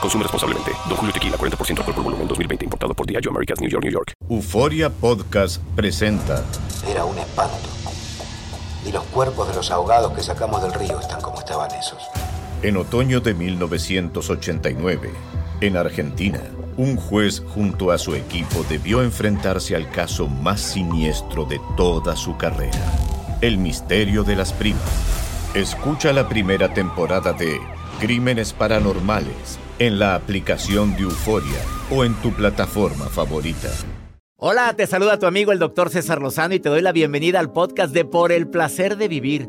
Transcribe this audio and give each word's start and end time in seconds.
Consume 0.00 0.22
responsablemente. 0.24 0.72
Don 0.88 0.96
Julio 0.96 1.12
Tequila, 1.12 1.36
40% 1.36 1.78
alcohol 1.78 1.94
por 1.94 2.04
volumen, 2.04 2.28
2020. 2.28 2.64
Importado 2.64 2.94
por 2.94 3.06
Diageo 3.06 3.30
Americas, 3.30 3.60
New 3.60 3.70
York, 3.70 3.84
New 3.84 3.92
York. 3.92 4.12
Euforia 4.28 4.90
Podcast 4.90 5.62
presenta 5.74 6.44
Era 6.88 7.04
un 7.04 7.18
espanto. 7.18 7.68
Y 8.84 8.92
los 8.92 9.04
cuerpos 9.04 9.48
de 9.48 9.54
los 9.54 9.70
ahogados 9.70 10.12
que 10.12 10.22
sacamos 10.22 10.62
del 10.62 10.72
río 10.72 11.00
están 11.00 11.20
como 11.20 11.38
estaban 11.38 11.70
esos. 11.72 12.02
En 12.62 12.76
otoño 12.76 13.20
de 13.20 13.34
1989, 13.34 15.10
en 15.60 15.76
Argentina, 15.76 16.40
un 16.76 16.96
juez 16.96 17.42
junto 17.54 17.90
a 17.90 17.98
su 17.98 18.14
equipo 18.14 18.64
debió 18.68 19.02
enfrentarse 19.02 19.74
al 19.74 19.90
caso 19.90 20.28
más 20.28 20.60
siniestro 20.60 21.44
de 21.44 21.60
toda 21.76 22.16
su 22.16 22.36
carrera, 22.36 22.78
el 23.40 23.58
misterio 23.58 24.24
de 24.24 24.36
las 24.36 24.52
primas. 24.52 24.82
Escucha 25.54 26.12
la 26.12 26.28
primera 26.28 26.72
temporada 26.72 27.32
de 27.32 27.58
Crímenes 28.00 28.52
Paranormales 28.52 29.58
en 29.78 29.98
la 29.98 30.14
aplicación 30.14 30.94
de 30.96 31.04
Euforia 31.04 31.58
o 31.90 32.04
en 32.04 32.14
tu 32.16 32.30
plataforma 32.30 33.06
favorita. 33.06 33.70
Hola, 34.36 34.74
te 34.74 34.86
saluda 34.86 35.18
tu 35.18 35.24
amigo 35.24 35.50
el 35.50 35.58
doctor 35.58 35.88
César 35.88 36.20
Lozano 36.20 36.54
y 36.54 36.60
te 36.60 36.68
doy 36.68 36.82
la 36.82 36.92
bienvenida 36.92 37.40
al 37.40 37.52
podcast 37.52 37.94
de 37.94 38.04
Por 38.04 38.32
el 38.32 38.48
Placer 38.48 38.98
de 38.98 39.08
Vivir, 39.08 39.48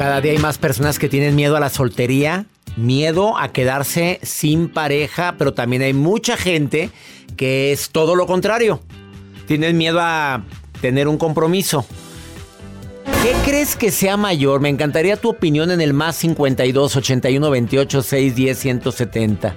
Cada 0.00 0.22
día 0.22 0.32
hay 0.32 0.38
más 0.38 0.56
personas 0.56 0.98
que 0.98 1.10
tienen 1.10 1.36
miedo 1.36 1.58
a 1.58 1.60
la 1.60 1.68
soltería, 1.68 2.46
miedo 2.74 3.36
a 3.36 3.52
quedarse 3.52 4.18
sin 4.22 4.70
pareja, 4.70 5.34
pero 5.36 5.52
también 5.52 5.82
hay 5.82 5.92
mucha 5.92 6.38
gente 6.38 6.88
que 7.36 7.70
es 7.70 7.90
todo 7.90 8.14
lo 8.14 8.26
contrario. 8.26 8.80
Tienen 9.46 9.76
miedo 9.76 9.98
a 10.00 10.42
tener 10.80 11.06
un 11.06 11.18
compromiso. 11.18 11.84
¿Qué 13.22 13.34
crees 13.44 13.76
que 13.76 13.90
sea 13.90 14.16
mayor? 14.16 14.62
Me 14.62 14.70
encantaría 14.70 15.18
tu 15.18 15.28
opinión 15.28 15.70
en 15.70 15.82
el 15.82 15.92
más 15.92 16.16
52 16.16 16.96
81 16.96 17.50
28 17.50 18.02
6 18.02 18.34
10 18.34 18.58
170. 18.58 19.54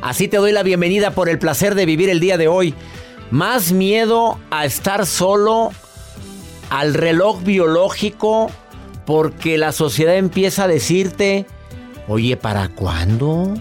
Así 0.00 0.28
te 0.28 0.36
doy 0.36 0.52
la 0.52 0.62
bienvenida 0.62 1.10
por 1.10 1.28
el 1.28 1.40
placer 1.40 1.74
de 1.74 1.86
vivir 1.86 2.08
el 2.08 2.20
día 2.20 2.38
de 2.38 2.46
hoy. 2.46 2.72
Más 3.32 3.72
miedo 3.72 4.38
a 4.52 4.64
estar 4.64 5.06
solo, 5.06 5.72
al 6.70 6.94
reloj 6.94 7.42
biológico, 7.42 8.48
porque 9.04 9.58
la 9.58 9.72
sociedad 9.72 10.16
empieza 10.16 10.64
a 10.64 10.68
decirte, 10.68 11.46
oye, 12.08 12.36
¿para 12.36 12.68
cuándo? 12.68 13.54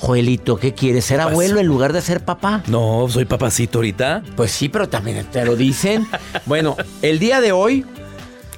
Joelito, 0.00 0.56
¿qué 0.56 0.74
quieres? 0.74 1.06
¿Ser 1.06 1.20
abuelo 1.20 1.58
en 1.58 1.66
lugar 1.66 1.92
de 1.92 2.02
ser 2.02 2.24
papá? 2.24 2.62
No, 2.66 3.06
soy 3.08 3.24
papacito 3.24 3.78
ahorita. 3.78 4.22
Pues 4.36 4.50
sí, 4.50 4.68
pero 4.68 4.88
también 4.88 5.24
te 5.26 5.44
lo 5.44 5.56
dicen. 5.56 6.06
bueno, 6.46 6.76
el 7.02 7.18
día 7.18 7.40
de 7.40 7.52
hoy, 7.52 7.84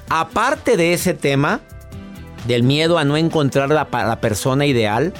aparte 0.09 0.77
de 0.77 0.93
ese 0.93 1.13
tema, 1.13 1.61
del 2.47 2.63
miedo 2.63 2.97
a 2.97 3.05
no 3.05 3.17
encontrar 3.17 3.69
la, 3.69 3.87
la 3.91 4.19
persona 4.19 4.65
ideal, 4.65 5.13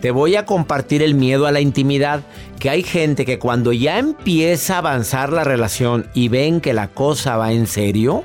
te 0.00 0.10
voy 0.12 0.36
a 0.36 0.46
compartir 0.46 1.02
el 1.02 1.14
miedo 1.14 1.46
a 1.46 1.52
la 1.52 1.60
intimidad, 1.60 2.20
que 2.60 2.70
hay 2.70 2.82
gente 2.82 3.24
que 3.24 3.38
cuando 3.38 3.72
ya 3.72 3.98
empieza 3.98 4.76
a 4.76 4.78
avanzar 4.78 5.32
la 5.32 5.44
relación 5.44 6.06
y 6.14 6.28
ven 6.28 6.60
que 6.60 6.72
la 6.72 6.88
cosa 6.88 7.36
va 7.36 7.52
en 7.52 7.66
serio, 7.66 8.24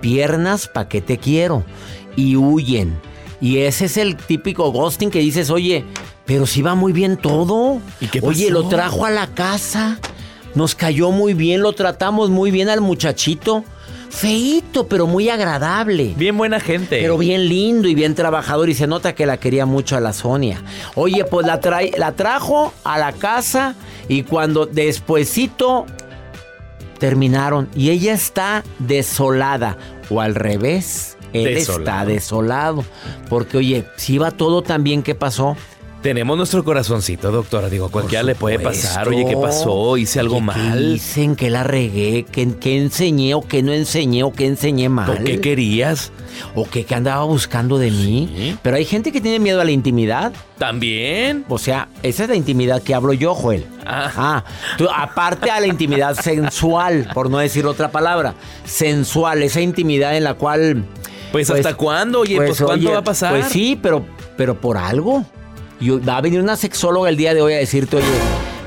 piernas 0.00 0.68
pa' 0.68 0.88
que 0.88 1.00
te 1.00 1.18
quiero 1.18 1.64
y 2.16 2.36
huyen. 2.36 2.98
Y 3.40 3.58
ese 3.58 3.84
es 3.84 3.96
el 3.96 4.16
típico 4.16 4.72
ghosting 4.72 5.10
que 5.10 5.20
dices, 5.20 5.50
oye, 5.50 5.84
pero 6.24 6.46
si 6.46 6.60
va 6.62 6.74
muy 6.74 6.92
bien 6.92 7.16
todo. 7.16 7.80
¿Y 8.00 8.06
qué 8.08 8.20
Oye, 8.22 8.48
pasó? 8.48 8.62
lo 8.62 8.68
trajo 8.68 9.04
a 9.06 9.10
la 9.10 9.28
casa. 9.28 9.98
Nos 10.54 10.74
cayó 10.74 11.10
muy 11.12 11.34
bien, 11.34 11.62
lo 11.62 11.72
tratamos 11.72 12.30
muy 12.30 12.50
bien 12.50 12.68
al 12.68 12.80
muchachito. 12.80 13.64
Feito, 14.10 14.88
pero 14.88 15.06
muy 15.06 15.28
agradable. 15.28 16.14
Bien 16.16 16.36
buena 16.36 16.58
gente. 16.60 16.98
Pero 17.00 17.18
bien 17.18 17.48
lindo 17.48 17.86
y 17.88 17.94
bien 17.94 18.14
trabajador 18.14 18.68
y 18.70 18.74
se 18.74 18.86
nota 18.86 19.14
que 19.14 19.26
la 19.26 19.36
quería 19.36 19.66
mucho 19.66 19.96
a 19.96 20.00
la 20.00 20.12
Sonia. 20.12 20.62
Oye, 20.94 21.24
pues 21.24 21.46
la, 21.46 21.60
la 21.96 22.12
trajo 22.12 22.72
a 22.84 22.98
la 22.98 23.12
casa 23.12 23.74
y 24.08 24.22
cuando 24.22 24.66
despuesito 24.66 25.86
terminaron 26.98 27.68
y 27.74 27.90
ella 27.90 28.12
está 28.12 28.64
desolada 28.78 29.76
o 30.10 30.20
al 30.20 30.34
revés. 30.34 31.16
Él 31.32 31.58
está 31.58 32.04
Desolado. 32.06 32.84
Porque, 33.28 33.58
oye, 33.58 33.84
si 33.96 34.14
iba 34.14 34.30
todo 34.30 34.62
tan 34.62 34.82
bien, 34.82 35.02
¿qué 35.02 35.14
pasó? 35.14 35.56
Tenemos 36.02 36.36
nuestro 36.36 36.64
corazoncito, 36.64 37.32
doctora. 37.32 37.68
Digo, 37.68 37.90
cualquiera 37.90 38.22
le 38.22 38.36
puede 38.36 38.60
pasar. 38.60 39.08
Oye, 39.08 39.26
¿qué 39.26 39.36
pasó? 39.36 39.96
Hice 39.96 40.20
algo 40.20 40.36
Oye, 40.36 40.46
¿qué 40.46 40.60
mal. 40.60 40.92
Dicen 40.94 41.34
que 41.34 41.50
la 41.50 41.64
regué, 41.64 42.24
que, 42.24 42.54
que 42.54 42.76
enseñé 42.76 43.34
o 43.34 43.40
que 43.42 43.64
no 43.64 43.72
enseñé 43.72 44.22
o 44.22 44.32
que 44.32 44.46
enseñé 44.46 44.88
mal. 44.88 45.10
¿O 45.10 45.24
qué 45.24 45.40
querías? 45.40 46.12
¿O 46.54 46.68
qué, 46.68 46.84
que 46.84 46.94
andaba 46.94 47.24
buscando 47.24 47.78
de 47.78 47.90
mí? 47.90 48.56
Pero 48.62 48.76
hay 48.76 48.84
gente 48.84 49.10
que 49.10 49.20
tiene 49.20 49.40
miedo 49.40 49.60
a 49.60 49.64
la 49.64 49.72
intimidad. 49.72 50.32
¿También? 50.56 51.44
O 51.48 51.58
sea, 51.58 51.88
esa 52.04 52.22
es 52.22 52.28
la 52.28 52.36
intimidad 52.36 52.80
que 52.80 52.94
hablo 52.94 53.12
yo, 53.12 53.34
Joel. 53.34 53.66
Ah. 53.84 54.12
Ah, 54.16 54.44
tú, 54.76 54.86
aparte 54.94 55.50
a 55.50 55.58
la 55.58 55.66
intimidad 55.66 56.14
sensual, 56.22 57.08
por 57.12 57.28
no 57.28 57.38
decir 57.38 57.66
otra 57.66 57.90
palabra. 57.90 58.34
Sensual, 58.64 59.42
esa 59.42 59.60
intimidad 59.60 60.16
en 60.16 60.24
la 60.24 60.34
cual... 60.34 60.84
Pues, 61.32 61.50
¿hasta 61.50 61.74
cuándo? 61.74 62.20
Oye, 62.20 62.36
pues, 62.36 62.62
¿cuándo 62.62 62.86
oye, 62.86 62.94
va 62.94 63.00
a 63.00 63.04
pasar? 63.04 63.32
Pues 63.32 63.48
sí, 63.48 63.78
pero, 63.82 64.06
pero 64.36 64.58
por 64.58 64.76
algo. 64.76 65.26
Y 65.80 65.90
va 65.90 66.16
a 66.16 66.20
venir 66.20 66.40
una 66.40 66.56
sexóloga 66.56 67.08
el 67.08 67.16
día 67.16 67.34
de 67.34 67.42
hoy 67.42 67.54
a 67.54 67.58
decirte, 67.58 67.96
oye, 67.96 68.06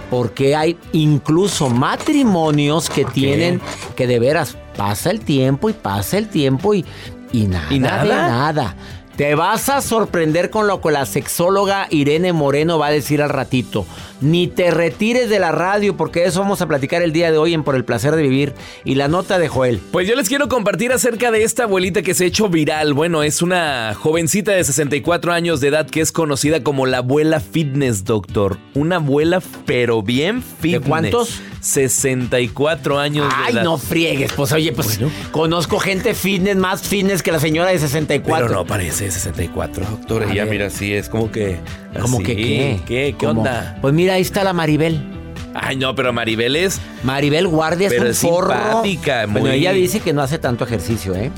¿por 0.10 0.32
qué 0.34 0.56
hay 0.56 0.78
incluso 0.94 1.70
matrimonios 1.70 2.90
que 2.90 3.06
tienen 3.06 3.62
que 3.96 4.08
de 4.08 4.20
veras 4.20 4.58
pasa 4.78 5.12
el 5.12 5.20
tiempo 5.20 5.70
y 5.70 5.74
pasa 5.74 6.18
el 6.18 6.28
tiempo 6.30 6.74
y, 6.74 6.86
y 7.32 7.48
nada, 7.48 7.68
¿Y 7.74 7.80
nada? 7.80 8.04
de 8.04 8.10
nada? 8.10 8.76
Te 9.22 9.36
vas 9.36 9.70
a 9.70 9.82
sorprender 9.82 10.50
con 10.50 10.66
lo 10.66 10.82
que 10.82 10.90
la 10.90 11.06
sexóloga 11.06 11.86
Irene 11.92 12.34
Moreno 12.34 12.80
va 12.80 12.88
a 12.88 12.92
decir 12.92 13.22
al 13.22 13.30
ratito. 13.30 13.86
Ni 14.20 14.48
te 14.48 14.72
retires 14.72 15.30
de 15.30 15.38
la 15.38 15.52
radio 15.52 15.96
porque 15.96 16.22
de 16.22 16.26
eso 16.26 16.40
vamos 16.40 16.60
a 16.64 16.68
platicar 16.68 17.04
el 17.04 17.14
día 17.14 17.32
de 17.32 17.38
hoy 17.38 17.54
en 17.54 17.64
Por 17.64 17.76
el 17.76 17.86
Placer 17.86 18.16
de 18.16 18.24
Vivir. 18.24 18.56
Y 18.84 18.96
la 18.96 19.10
nota 19.10 19.38
de 19.38 19.48
Joel. 19.48 19.80
Pues 19.92 20.08
yo 20.08 20.16
les 20.16 20.28
quiero 20.28 20.50
compartir 20.50 20.92
acerca 20.92 21.30
de 21.30 21.44
esta 21.44 21.66
abuelita 21.66 22.02
que 22.02 22.16
se 22.16 22.24
ha 22.24 22.28
hecho 22.28 22.50
viral. 22.50 22.96
Bueno, 22.96 23.22
es 23.22 23.44
una 23.44 23.94
jovencita 23.94 24.54
de 24.54 24.64
64 24.64 25.32
años 25.32 25.62
de 25.62 25.68
edad 25.68 25.88
que 25.88 26.02
es 26.02 26.12
conocida 26.12 26.64
como 26.64 26.88
la 26.88 26.98
abuela 26.98 27.42
fitness, 27.42 28.04
doctor. 28.04 28.58
Una 28.74 28.96
abuela, 28.96 29.40
pero 29.68 30.02
bien 30.02 30.42
fitness. 30.42 30.88
cuántos? 30.90 31.42
64 31.62 33.00
años 33.00 33.30
de 33.30 33.36
Ay, 33.36 33.54
edad. 33.54 33.64
no 33.64 33.78
friegues. 33.78 34.34
Pues 34.34 34.52
oye, 34.52 34.72
pues 34.74 35.00
conozco 35.32 35.80
gente 35.80 36.14
fitness, 36.14 36.58
más 36.58 36.82
fitness 36.82 37.24
que 37.24 37.32
la 37.32 37.40
señora 37.40 37.70
de 37.70 37.80
64. 37.80 38.48
Pero 38.48 38.60
no 38.60 38.66
parece 38.66 39.06
de 39.06 39.12
64, 39.12 39.86
doctor. 39.86 40.24
A 40.24 40.32
Ella, 40.32 40.44
ver. 40.44 40.52
mira, 40.54 40.70
sí, 40.70 40.94
es 40.94 41.08
como 41.10 41.32
que. 41.32 41.60
¿Cómo 42.02 42.18
así. 42.18 42.26
que 42.26 42.36
qué? 42.36 42.80
¿Qué? 42.86 43.16
¿Qué 43.18 43.28
onda? 43.28 43.78
Pues 43.82 43.94
mira, 43.94 44.16
ahí 44.16 44.22
está 44.22 44.44
la 44.44 44.54
Maribel. 44.54 45.02
Ay, 45.54 45.76
no, 45.76 45.94
pero 45.96 46.14
Maribel 46.14 46.56
es. 46.56 46.80
Maribel 47.04 47.48
Guardia 47.48 47.88
es 47.90 48.00
un 48.00 48.14
forro. 48.30 48.54
simpática, 48.54 49.26
Bueno, 49.28 49.50
ella 49.50 49.74
dice 49.74 50.00
que 50.00 50.14
no 50.14 50.22
hace 50.22 50.40
tanto 50.40 50.64
ejercicio, 50.64 51.14
¿eh? 51.16 51.30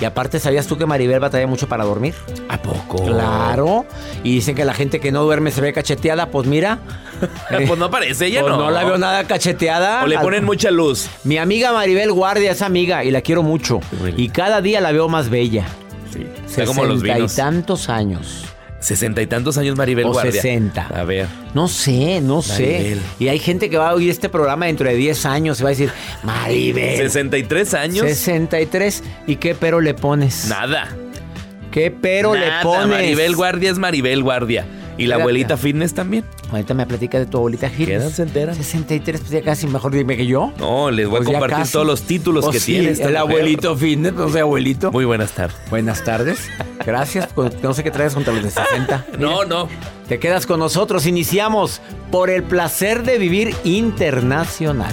Y 0.00 0.04
aparte, 0.04 0.38
¿sabías 0.40 0.66
tú 0.66 0.76
que 0.76 0.84
Maribel 0.84 1.20
batalla 1.20 1.46
mucho 1.46 1.68
para 1.68 1.84
dormir? 1.84 2.14
¿A 2.48 2.58
poco? 2.60 3.02
Claro. 3.04 3.86
Y 4.22 4.34
dicen 4.34 4.54
que 4.54 4.64
la 4.64 4.74
gente 4.74 5.00
que 5.00 5.10
no 5.10 5.22
duerme 5.22 5.50
se 5.50 5.60
ve 5.62 5.72
cacheteada. 5.72 6.26
Pues 6.30 6.46
mira. 6.46 6.78
pues 7.66 7.78
no 7.78 7.90
parece, 7.90 8.26
ella 8.26 8.42
Pues 8.42 8.52
no. 8.52 8.58
no 8.58 8.70
la 8.70 8.84
veo 8.84 8.98
nada 8.98 9.24
cacheteada. 9.24 10.04
O 10.04 10.06
le 10.06 10.16
Al- 10.16 10.22
ponen 10.22 10.44
mucha 10.44 10.70
luz. 10.70 11.08
Mi 11.24 11.38
amiga 11.38 11.72
Maribel 11.72 12.12
Guardia 12.12 12.52
es 12.52 12.60
amiga 12.62 13.04
y 13.04 13.10
la 13.10 13.22
quiero 13.22 13.42
mucho. 13.42 13.80
Y 14.16 14.28
cada 14.28 14.60
día 14.60 14.80
la 14.82 14.92
veo 14.92 15.08
más 15.08 15.30
bella. 15.30 15.64
Sí. 16.12 16.26
Está 16.46 16.66
como 16.66 16.84
los 16.84 17.00
Sesenta 17.00 17.24
y 17.24 17.36
tantos 17.36 17.88
años. 17.88 18.44
Sesenta 18.86 19.20
y 19.20 19.26
tantos 19.26 19.58
años 19.58 19.76
Maribel 19.76 20.06
O 20.06 20.12
Guardia. 20.12 20.30
60. 20.30 20.86
A 20.94 21.02
ver. 21.02 21.26
No 21.54 21.66
sé, 21.66 22.20
no 22.20 22.40
sé. 22.40 22.62
Maribel. 22.78 23.00
Y 23.18 23.26
hay 23.26 23.40
gente 23.40 23.68
que 23.68 23.76
va 23.78 23.90
a 23.90 23.94
oír 23.94 24.08
este 24.10 24.28
programa 24.28 24.66
dentro 24.66 24.88
de 24.88 24.94
10 24.94 25.26
años 25.26 25.58
y 25.58 25.64
va 25.64 25.70
a 25.70 25.72
decir, 25.72 25.90
Maribel. 26.22 26.96
63 26.96 27.74
años. 27.74 28.06
63. 28.06 29.02
¿Y 29.26 29.36
qué 29.36 29.56
pero 29.56 29.80
le 29.80 29.94
pones? 29.94 30.46
Nada. 30.48 30.86
¿Qué 31.72 31.90
pero 31.90 32.34
Nada, 32.34 32.58
le 32.58 32.62
pones? 32.62 32.86
Maribel 32.86 33.34
Guardia 33.34 33.72
es 33.72 33.78
Maribel 33.78 34.22
Guardia. 34.22 34.64
Y 34.98 35.06
la 35.06 35.16
abuelita 35.16 35.56
fitness 35.56 35.92
también. 35.94 36.24
Ahorita 36.50 36.72
me 36.74 36.86
platica 36.86 37.18
de 37.18 37.26
tu 37.26 37.36
abuelita 37.38 37.68
Gil. 37.68 37.86
Quédanse 37.86 38.22
enteras. 38.22 38.56
63, 38.56 39.20
pues 39.20 39.30
ya 39.32 39.42
casi 39.42 39.66
mejor 39.66 39.92
dime 39.92 40.16
que 40.16 40.26
yo. 40.26 40.52
No, 40.58 40.90
les 40.90 41.06
voy 41.08 41.18
Pues 41.18 41.28
a 41.28 41.32
ya 41.32 41.38
compartir 41.40 41.72
todos 41.72 41.86
los 41.86 42.02
títulos 42.02 42.44
Pues 42.44 42.54
que 42.54 42.60
sí, 42.60 42.72
tiene. 42.72 42.90
esta 42.90 43.04
El 43.04 43.10
mujer. 43.10 43.18
abuelito 43.20 43.76
fitness, 43.76 44.12
no 44.14 44.28
sé, 44.30 44.40
abuelito. 44.40 44.92
Muy 44.92 45.04
buenas 45.04 45.32
tardes. 45.32 45.56
Buenas 45.70 46.02
tardes. 46.04 46.38
Gracias. 46.84 47.28
pues, 47.34 47.52
No 47.62 47.74
sé 47.74 47.82
qué 47.84 47.90
traes 47.90 48.14
contra 48.14 48.32
los 48.32 48.42
de 48.44 48.50
60. 48.50 49.04
No, 49.18 49.44
no. 49.44 49.68
Te 50.08 50.18
quedas 50.18 50.46
con 50.46 50.60
nosotros. 50.60 51.04
Iniciamos 51.06 51.80
por 52.10 52.30
el 52.30 52.42
placer 52.44 53.02
de 53.02 53.18
vivir 53.18 53.54
internacional. 53.64 54.92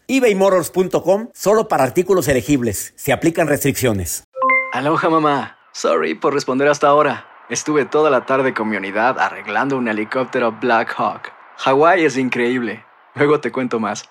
ebaymotors.com 0.17 1.29
solo 1.33 1.67
para 1.67 1.83
artículos 1.83 2.27
elegibles. 2.27 2.93
Se 2.95 3.13
aplican 3.13 3.47
restricciones. 3.47 4.23
Aloha 4.73 5.09
mamá. 5.09 5.57
Sorry 5.73 6.15
por 6.15 6.33
responder 6.33 6.67
hasta 6.67 6.87
ahora. 6.87 7.25
Estuve 7.49 7.85
toda 7.85 8.09
la 8.09 8.25
tarde 8.25 8.53
con 8.53 8.69
mi 8.69 8.77
unidad 8.77 9.19
arreglando 9.19 9.77
un 9.77 9.87
helicóptero 9.87 10.57
Black 10.61 10.93
Hawk. 10.97 11.31
Hawái 11.57 12.05
es 12.05 12.17
increíble. 12.17 12.85
Luego 13.15 13.39
te 13.39 13.51
cuento 13.51 13.79
más. 13.79 14.05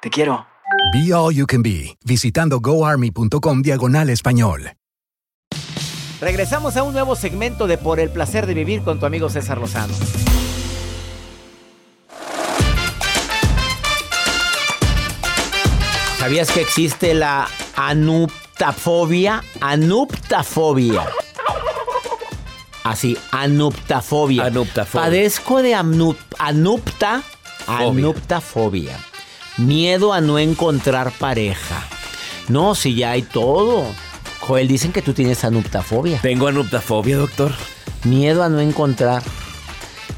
Te 0.00 0.10
quiero. 0.10 0.46
Be 0.92 1.12
All 1.14 1.34
You 1.34 1.46
Can 1.46 1.62
Be, 1.62 1.96
visitando 2.04 2.60
goarmy.com 2.60 3.62
diagonal 3.62 4.10
español. 4.10 4.72
Regresamos 6.20 6.76
a 6.76 6.82
un 6.82 6.92
nuevo 6.92 7.16
segmento 7.16 7.66
de 7.66 7.78
Por 7.78 7.98
el 7.98 8.10
placer 8.10 8.46
de 8.46 8.54
vivir 8.54 8.82
con 8.82 9.00
tu 9.00 9.06
amigo 9.06 9.30
César 9.30 9.58
Lozano. 9.58 9.94
¿Sabías 16.30 16.52
que 16.52 16.60
existe 16.60 17.12
la 17.12 17.48
anuptafobia? 17.74 19.42
Anuptafobia. 19.60 21.04
Así, 22.84 23.18
anuptafobia. 23.32 24.44
Anuptafobia. 24.44 25.04
Padezco 25.06 25.60
de 25.60 25.74
anup- 25.74 26.16
anupta, 26.38 27.22
anuptafobia. 27.66 28.96
Miedo 29.56 30.12
a 30.12 30.20
no 30.20 30.38
encontrar 30.38 31.10
pareja. 31.10 31.82
No, 32.46 32.76
si 32.76 32.94
ya 32.94 33.10
hay 33.10 33.22
todo. 33.22 33.84
Joel, 34.38 34.68
dicen 34.68 34.92
que 34.92 35.02
tú 35.02 35.12
tienes 35.12 35.42
anuptafobia. 35.42 36.20
Tengo 36.20 36.46
anuptafobia, 36.46 37.16
doctor. 37.16 37.52
Miedo 38.04 38.44
a 38.44 38.48
no 38.48 38.60
encontrar. 38.60 39.24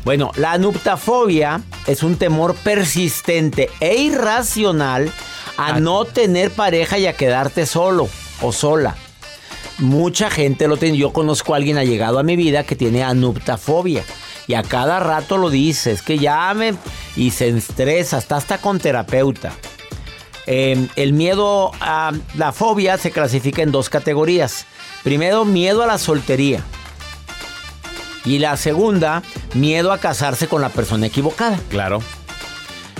Bueno, 0.04 0.30
la 0.36 0.52
anuptafobia 0.52 1.62
es 1.86 2.02
un 2.02 2.16
temor 2.16 2.54
persistente 2.56 3.70
e 3.80 3.94
irracional 3.94 5.10
a 5.56 5.80
no 5.80 6.04
tener 6.04 6.50
pareja 6.50 6.98
y 6.98 7.06
a 7.06 7.16
quedarte 7.16 7.66
solo 7.66 8.08
o 8.40 8.52
sola. 8.52 8.96
Mucha 9.78 10.30
gente 10.30 10.68
lo 10.68 10.76
tiene. 10.76 10.98
Yo 10.98 11.12
conozco 11.12 11.54
a 11.54 11.56
alguien 11.56 11.78
ha 11.78 11.84
llegado 11.84 12.18
a 12.18 12.22
mi 12.22 12.36
vida 12.36 12.64
que 12.64 12.76
tiene 12.76 13.02
anuptafobia. 13.02 14.04
Y 14.46 14.54
a 14.54 14.62
cada 14.62 15.00
rato 15.00 15.38
lo 15.38 15.50
dice, 15.50 15.92
es 15.92 16.02
que 16.02 16.18
llame 16.18 16.74
y 17.16 17.30
se 17.30 17.48
estresa, 17.48 18.18
está 18.18 18.36
hasta 18.36 18.58
con 18.58 18.78
terapeuta. 18.78 19.52
Eh, 20.46 20.88
el 20.96 21.12
miedo 21.12 21.70
a 21.80 22.12
la 22.34 22.52
fobia 22.52 22.98
se 22.98 23.12
clasifica 23.12 23.62
en 23.62 23.70
dos 23.70 23.88
categorías. 23.88 24.66
Primero, 25.04 25.44
miedo 25.44 25.82
a 25.82 25.86
la 25.86 25.98
soltería. 25.98 26.62
Y 28.24 28.38
la 28.38 28.56
segunda, 28.56 29.22
miedo 29.54 29.92
a 29.92 29.98
casarse 29.98 30.48
con 30.48 30.62
la 30.62 30.68
persona 30.68 31.06
equivocada. 31.06 31.58
Claro. 31.70 32.00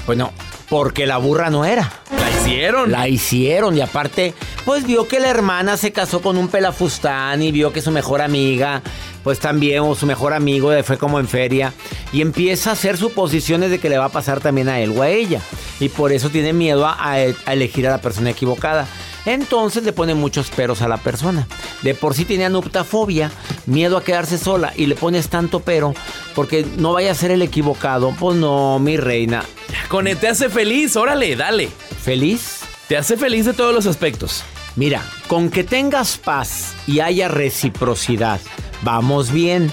Bueno, 0.07 0.33
porque 0.69 1.07
la 1.07 1.19
burra 1.19 1.51
no 1.51 1.65
era. 1.65 2.02
La 2.33 2.41
hicieron. 2.41 2.91
La 2.91 3.09
hicieron 3.09 3.77
y 3.77 3.81
aparte, 3.81 4.35
pues 4.65 4.87
vio 4.87 5.07
que 5.07 5.21
la 5.21 5.29
hermana 5.29 5.77
se 5.77 5.93
casó 5.93 6.23
con 6.23 6.37
un 6.37 6.49
pelafustán 6.49 7.43
y 7.43 7.53
vio 7.53 7.73
que 7.73 7.83
su 7.83 7.91
mejor 7.91 8.23
amiga, 8.23 8.83
pues 9.23 9.39
también, 9.39 9.81
o 9.81 9.95
su 9.95 10.07
mejor 10.07 10.33
amigo 10.33 10.73
fue 10.83 10.99
como 10.99 11.21
en 11.21 11.29
feria 11.29 11.73
y 12.13 12.21
empieza 12.21 12.71
a 12.71 12.73
hacer 12.73 12.97
suposiciones 12.97 13.71
de 13.71 13.79
que 13.79 13.89
le 13.89 13.99
va 13.99 14.07
a 14.07 14.11
pasar 14.11 14.41
también 14.41 14.69
a 14.69 14.81
él 14.81 14.95
o 14.97 15.03
a 15.03 15.09
ella. 15.09 15.41
Y 15.81 15.89
por 15.89 16.13
eso 16.13 16.31
tiene 16.31 16.53
miedo 16.53 16.87
a 16.87 17.19
elegir 17.47 17.87
a 17.87 17.91
la 17.91 18.01
persona 18.01 18.31
equivocada. 18.31 18.87
Entonces 19.27 19.85
le 19.85 19.93
pone 19.93 20.15
muchos 20.15 20.51
peros 20.51 20.83
a 20.83 20.89
la 20.89 20.97
persona. 20.97 21.47
De 21.83 21.95
por 21.95 22.15
sí 22.15 22.25
tiene 22.25 22.45
anuptafobia, 22.45 23.31
miedo 23.67 23.97
a 23.97 24.05
quedarse 24.05 24.39
sola 24.39 24.73
y 24.77 24.87
le 24.87 24.95
pones 24.95 25.29
tanto 25.29 25.61
pero 25.61 25.95
porque 26.35 26.67
no 26.79 26.93
vaya 26.93 27.13
a 27.13 27.15
ser 27.15 27.31
el 27.31 27.43
equivocado. 27.43 28.15
Pues 28.19 28.37
no, 28.37 28.79
mi 28.79 28.97
reina. 28.97 29.45
Con 29.89 30.05
te 30.05 30.29
hace 30.29 30.49
feliz, 30.49 30.97
órale, 30.97 31.37
dale. 31.37 31.69
¿Feliz? 32.03 32.61
Te 32.89 32.97
hace 32.97 33.17
feliz 33.17 33.47
de 33.47 33.53
todos 33.53 33.75
los 33.75 33.87
aspectos. 33.87 34.43
Mira, 34.75 35.03
con 35.29 35.51
que 35.51 35.65
tengas 35.65 36.17
paz 36.17 36.73
y 36.87 37.01
haya 37.01 37.29
reciprocidad, 37.29 38.41
vamos 38.83 39.31
bien. 39.31 39.71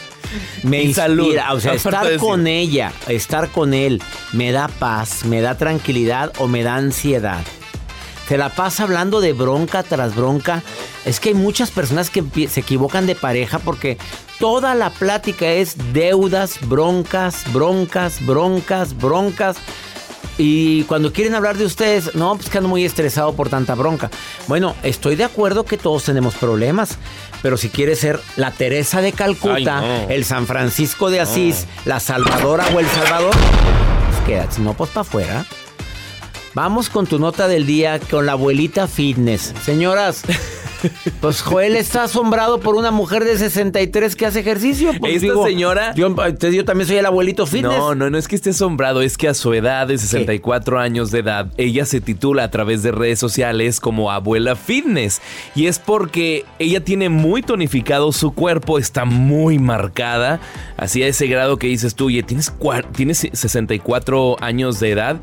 Me 0.62 0.84
Y 0.84 0.94
salud. 0.94 1.24
inspira, 1.25 1.53
o 1.53 1.60
sea, 1.60 1.74
estar 1.74 2.18
con 2.18 2.46
ella, 2.48 2.91
estar 3.08 3.50
con 3.50 3.74
él, 3.74 4.01
me 4.32 4.51
da 4.51 4.68
paz, 4.68 5.25
me 5.25 5.41
da 5.41 5.58
tranquilidad 5.58 6.32
o 6.38 6.48
me 6.48 6.62
da 6.63 6.75
ansiedad. 6.75 7.41
Se 8.29 8.38
la 8.38 8.50
pasa 8.50 8.83
hablando 8.83 9.21
de 9.21 9.33
bronca 9.33 9.81
tras 9.81 10.15
bronca. 10.15 10.62
Es 11.03 11.19
que 11.19 11.29
hay 11.29 11.36
muchas 11.36 11.71
personas 11.71 12.12
que 12.12 12.48
se 12.48 12.59
equivocan 12.59 13.07
de 13.07 13.15
pareja 13.15 13.57
porque 13.57 13.98
toda 14.38 14.75
la 14.75 14.91
plática 14.91 15.48
es 15.48 15.93
deudas, 15.93 16.59
broncas, 16.62 17.51
broncas, 17.51 18.24
broncas, 18.24 18.95
broncas. 18.95 19.57
Y 20.38 20.83
cuando 20.83 21.12
quieren 21.12 21.33
hablar 21.33 21.57
de 21.57 21.65
ustedes, 21.65 22.13
no, 22.13 22.36
pues 22.36 22.51
que 22.51 22.59
ando 22.59 22.69
muy 22.69 22.86
estresado 22.86 23.33
por 23.33 23.50
tanta 23.50 23.74
bronca. 23.74 24.12
Bueno, 24.45 24.75
estoy 24.83 25.15
de 25.15 25.24
acuerdo 25.24 25.65
que 25.65 25.77
todos 25.79 26.03
tenemos 26.03 26.36
problemas, 26.36 27.00
pero 27.41 27.57
si 27.57 27.69
quieres 27.69 27.98
ser 27.98 28.19
la 28.36 28.51
Teresa 28.51 29.01
de 29.01 29.12
Calcuta, 29.12 29.79
Ay, 29.79 30.05
no. 30.05 30.09
el 30.13 30.24
San 30.24 30.45
Francisco 30.45 31.09
de 31.09 31.19
Asís, 31.19 31.65
la 31.83 32.00
Salvadora 32.00 32.67
o 32.75 32.79
el 32.79 32.86
Salvador, 32.89 33.33
pues 33.33 34.27
quédate, 34.27 34.53
si 34.53 34.62
no, 34.62 34.75
pues 34.75 34.91
para 34.91 35.01
afuera. 35.01 35.45
Vamos 36.53 36.89
con 36.89 37.06
tu 37.06 37.20
nota 37.20 37.48
del 37.48 37.65
día 37.65 38.00
con 38.00 38.25
la 38.25 38.32
abuelita 38.34 38.88
fitness. 38.88 39.53
Señoras, 39.63 40.24
pues 41.21 41.41
Joel 41.41 41.75
está 41.75 42.03
asombrado 42.03 42.59
por 42.59 42.75
una 42.75 42.91
mujer 42.91 43.25
de 43.25 43.38
63 43.38 44.15
que 44.15 44.25
hace 44.25 44.39
ejercicio. 44.39 44.91
Pues 45.00 45.21
Esta 45.24 45.43
señora- 45.43 45.93
Yo, 45.95 46.13
yo 46.51 46.65
también 46.65 46.88
soy 46.88 46.98
el 46.98 47.05
abuelito 47.05 47.45
fitness. 47.45 47.77
No, 47.77 47.95
no, 47.95 48.09
no 48.09 48.17
es 48.17 48.27
que 48.27 48.36
esté 48.36 48.51
asombrado, 48.51 49.01
es 49.01 49.17
que 49.17 49.27
a 49.27 49.33
su 49.33 49.53
edad 49.53 49.88
de 49.88 49.98
64 49.98 50.79
años 50.79 51.12
de 51.12 51.19
edad, 51.19 51.48
ella 51.57 51.86
se 51.86 52.01
titula 52.01 52.43
a 52.43 52.51
través 52.51 52.83
de 52.83 52.91
redes 52.91 53.19
sociales 53.19 53.79
como 53.79 54.12
abuela 54.12 54.55
fitness. 54.55 55.21
Y 55.55 55.67
es 55.67 55.79
porque 55.79 56.45
ella 56.59 56.83
tiene 56.83 57.09
muy 57.09 57.41
tonificado 57.41 58.12
su 58.12 58.31
cuerpo, 58.33 58.79
está 58.79 59.05
muy 59.05 59.59
marcada, 59.59 60.39
así 60.77 61.03
a 61.03 61.07
ese 61.07 61.27
grado 61.27 61.57
que 61.57 61.67
dices 61.67 61.95
tú, 61.95 62.07
oye, 62.07 62.24
tienes, 62.24 62.53
tienes 62.95 63.27
64 63.31 64.38
años 64.41 64.79
de 64.79 64.91
edad. 64.91 65.17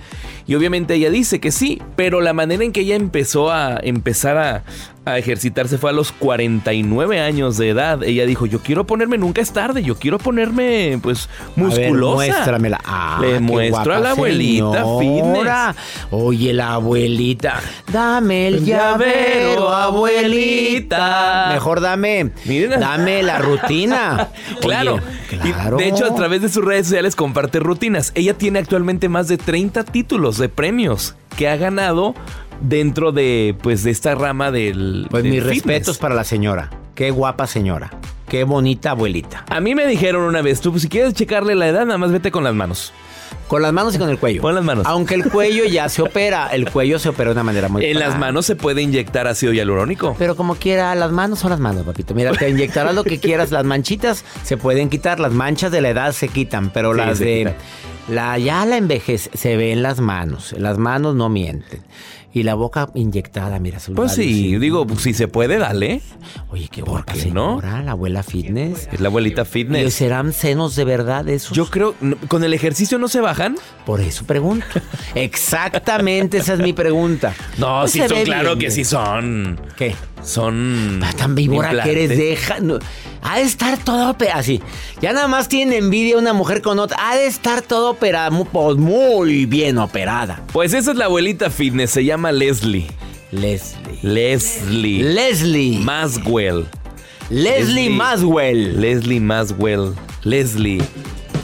Y 0.46 0.54
obviamente 0.54 0.94
ella 0.94 1.10
dice 1.10 1.40
que 1.40 1.50
sí, 1.50 1.82
pero 1.96 2.20
la 2.20 2.32
manera 2.32 2.64
en 2.64 2.72
que 2.72 2.80
ella 2.82 2.94
empezó 2.96 3.50
a 3.50 3.78
empezar 3.82 4.36
a, 4.38 4.64
a 5.06 5.18
ejercitarse 5.18 5.78
fue 5.78 5.90
a 5.90 5.92
los 5.92 6.10
49 6.10 7.20
años 7.20 7.56
de 7.56 7.70
edad. 7.70 8.02
Ella 8.02 8.26
dijo, 8.26 8.44
yo 8.44 8.60
quiero 8.60 8.86
ponerme, 8.86 9.16
nunca 9.18 9.40
es 9.40 9.52
tarde, 9.52 9.82
yo 9.84 9.94
quiero 9.96 10.18
ponerme 10.18 10.98
pues 11.00 11.28
musculosa. 11.54 12.18
Ver, 12.18 12.32
muéstramela. 12.32 12.80
Ah, 12.84 13.18
Le 13.22 13.38
muestro 13.40 13.94
a 13.94 14.00
la 14.00 14.10
abuelita 14.10 14.84
señora. 14.98 15.74
Oye, 16.10 16.52
la 16.52 16.72
abuelita. 16.74 17.60
Dame 17.92 18.48
el 18.48 18.64
llavero, 18.64 19.70
abuelita. 19.72 21.50
Mejor 21.52 21.80
dame, 21.80 22.30
Miren. 22.44 22.80
dame 22.80 23.22
la 23.22 23.38
rutina. 23.38 24.28
Claro. 24.60 24.94
Oye, 24.94 25.02
Y, 25.48 25.52
claro. 25.52 25.76
de 25.76 25.88
hecho, 25.88 26.04
a 26.06 26.14
través 26.14 26.42
de 26.42 26.48
sus 26.48 26.64
redes 26.64 26.86
sociales 26.86 27.14
comparte 27.14 27.60
rutinas. 27.60 28.10
Ella 28.14 28.34
tiene 28.34 28.58
actualmente 28.58 29.08
más 29.08 29.28
de 29.28 29.36
30 29.38 29.84
títulos 29.84 30.38
de 30.38 30.48
premios 30.48 31.14
que 31.36 31.48
ha 31.48 31.56
ganado 31.56 32.14
dentro 32.60 33.12
de 33.12 33.54
pues 33.62 33.82
de 33.82 33.90
esta 33.90 34.14
rama 34.14 34.50
del 34.50 35.06
Pues 35.10 35.22
del 35.22 35.32
mis 35.32 35.42
fitness. 35.42 35.64
respetos 35.64 35.98
para 35.98 36.14
la 36.14 36.24
señora. 36.24 36.70
Qué 36.94 37.10
guapa 37.10 37.46
señora. 37.46 37.90
Qué 38.28 38.44
bonita 38.44 38.90
abuelita. 38.90 39.44
A 39.50 39.60
mí 39.60 39.74
me 39.74 39.86
dijeron 39.86 40.22
una 40.24 40.42
vez, 40.42 40.60
tú 40.60 40.70
pues, 40.72 40.82
si 40.82 40.88
quieres 40.88 41.14
checarle 41.14 41.54
la 41.54 41.68
edad, 41.68 41.84
nada 41.86 41.98
más 41.98 42.10
vete 42.10 42.30
con 42.30 42.42
las 42.42 42.54
manos. 42.54 42.92
Con 43.46 43.62
las 43.62 43.72
manos 43.72 43.94
y 43.94 43.98
con 43.98 44.08
el 44.10 44.18
cuello. 44.18 44.42
Con 44.42 44.56
las 44.56 44.64
manos. 44.64 44.84
Aunque 44.86 45.14
el 45.14 45.30
cuello 45.30 45.64
ya 45.64 45.88
se 45.88 46.02
opera. 46.02 46.48
El 46.48 46.68
cuello 46.68 46.98
se 46.98 47.08
opera 47.10 47.30
de 47.30 47.34
una 47.34 47.44
manera 47.44 47.68
muy 47.68 47.84
En 47.84 48.00
las 48.00 48.18
manos 48.18 48.44
se 48.46 48.56
puede 48.56 48.82
inyectar 48.82 49.28
ácido 49.28 49.52
hialurónico. 49.52 50.16
Pero 50.18 50.34
como 50.34 50.56
quiera, 50.56 50.92
las 50.96 51.12
manos 51.12 51.38
son 51.38 51.50
las 51.50 51.60
manos, 51.60 51.84
papito. 51.84 52.12
Mira, 52.14 52.32
te 52.32 52.48
inyectarás 52.50 52.94
lo 52.96 53.04
que 53.04 53.20
quieras. 53.20 53.52
Las 53.52 53.64
manchitas 53.64 54.24
se 54.42 54.56
pueden 54.56 54.88
quitar, 54.88 55.20
las 55.20 55.32
manchas 55.32 55.70
de 55.70 55.80
la 55.80 55.90
edad 55.90 56.10
se 56.12 56.26
quitan, 56.28 56.70
pero 56.70 56.92
Sí, 56.92 56.98
las 56.98 57.18
de 57.20 57.38
quitan. 57.38 57.54
la 58.08 58.36
ya 58.38 58.66
la 58.66 58.78
envejez 58.78 59.30
se 59.32 59.56
ve 59.56 59.70
en 59.70 59.82
las 59.84 60.00
manos. 60.00 60.52
Las 60.58 60.76
manos 60.78 61.14
no 61.14 61.28
mienten. 61.28 61.82
Y 62.36 62.42
la 62.42 62.52
boca 62.54 62.90
inyectada, 62.94 63.58
mira, 63.58 63.78
Pues 63.94 64.12
sí, 64.12 64.58
digo, 64.58 64.86
pues, 64.86 65.00
si 65.00 65.14
se 65.14 65.26
puede, 65.26 65.56
dale. 65.56 66.02
Oye, 66.50 66.68
qué 66.70 66.82
¿por 66.82 66.90
guapa 66.90 67.14
qué 67.14 67.30
no? 67.30 67.58
señora, 67.62 67.82
la 67.82 67.92
abuela 67.92 68.22
fitness. 68.22 68.90
Es 68.92 69.00
la 69.00 69.08
abuelita 69.08 69.40
¿Y 69.40 69.44
fitness. 69.46 69.94
serán 69.94 70.34
senos 70.34 70.76
de 70.76 70.84
verdad 70.84 71.26
esos? 71.30 71.56
Yo 71.56 71.64
creo, 71.70 71.94
no, 72.02 72.18
¿con 72.28 72.44
el 72.44 72.52
ejercicio 72.52 72.98
no 72.98 73.08
se 73.08 73.22
bajan? 73.22 73.56
Por 73.86 74.02
eso 74.02 74.26
pregunto. 74.26 74.66
Exactamente, 75.14 76.36
esa 76.38 76.52
es 76.54 76.60
mi 76.60 76.74
pregunta. 76.74 77.34
No, 77.56 77.80
Pues 77.80 77.92
sí 77.92 78.00
son, 78.06 78.24
claro 78.24 78.56
bien. 78.56 78.58
que 78.58 78.70
sí 78.70 78.84
son. 78.84 79.58
¿Qué? 79.78 79.94
Son. 80.22 81.00
Ah, 81.04 81.12
tan 81.16 81.34
víbora 81.34 81.82
que 81.84 81.92
eres, 81.92 82.08
deja. 82.10 82.58
no, 82.60 82.78
ha 83.22 83.36
de 83.38 83.42
estar 83.44 83.78
todo 83.78 84.10
operada. 84.10 84.40
Así. 84.40 84.60
Ya 85.00 85.12
nada 85.12 85.28
más 85.28 85.48
tiene 85.48 85.76
envidia 85.76 86.18
una 86.18 86.32
mujer 86.32 86.62
con 86.62 86.78
otra. 86.80 86.96
Ha 87.00 87.16
de 87.16 87.26
estar 87.26 87.62
todo 87.62 87.90
operada. 87.90 88.30
Muy, 88.30 88.44
pues, 88.44 88.76
muy 88.76 89.46
bien 89.46 89.78
operada. 89.78 90.42
Pues 90.52 90.72
esa 90.74 90.90
es 90.90 90.96
la 90.96 91.04
abuelita 91.06 91.48
fitness, 91.50 91.90
se 91.90 92.04
llama 92.04 92.25
Leslie. 92.32 92.86
Leslie. 93.32 93.98
Leslie. 94.02 95.02
Leslie. 95.02 95.78
Maswell. 95.84 96.66
Leslie. 97.30 97.90
Maswell. 97.90 98.80
Leslie 98.80 99.20
Maswell. 99.20 99.94
Leslie. 100.24 100.82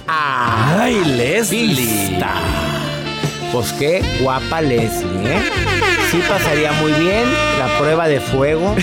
Ay, 0.07 1.03
Leslie. 1.17 2.19
Pues 3.53 3.73
qué 3.75 4.03
guapa 4.23 4.61
Leslie, 4.63 5.27
¿eh? 5.27 5.41
Sí 6.11 6.21
pasaría 6.29 6.73
muy 6.73 6.93
bien 6.93 7.25
la 7.59 7.79
prueba 7.79 8.09
de 8.09 8.21
fuego. 8.21 8.75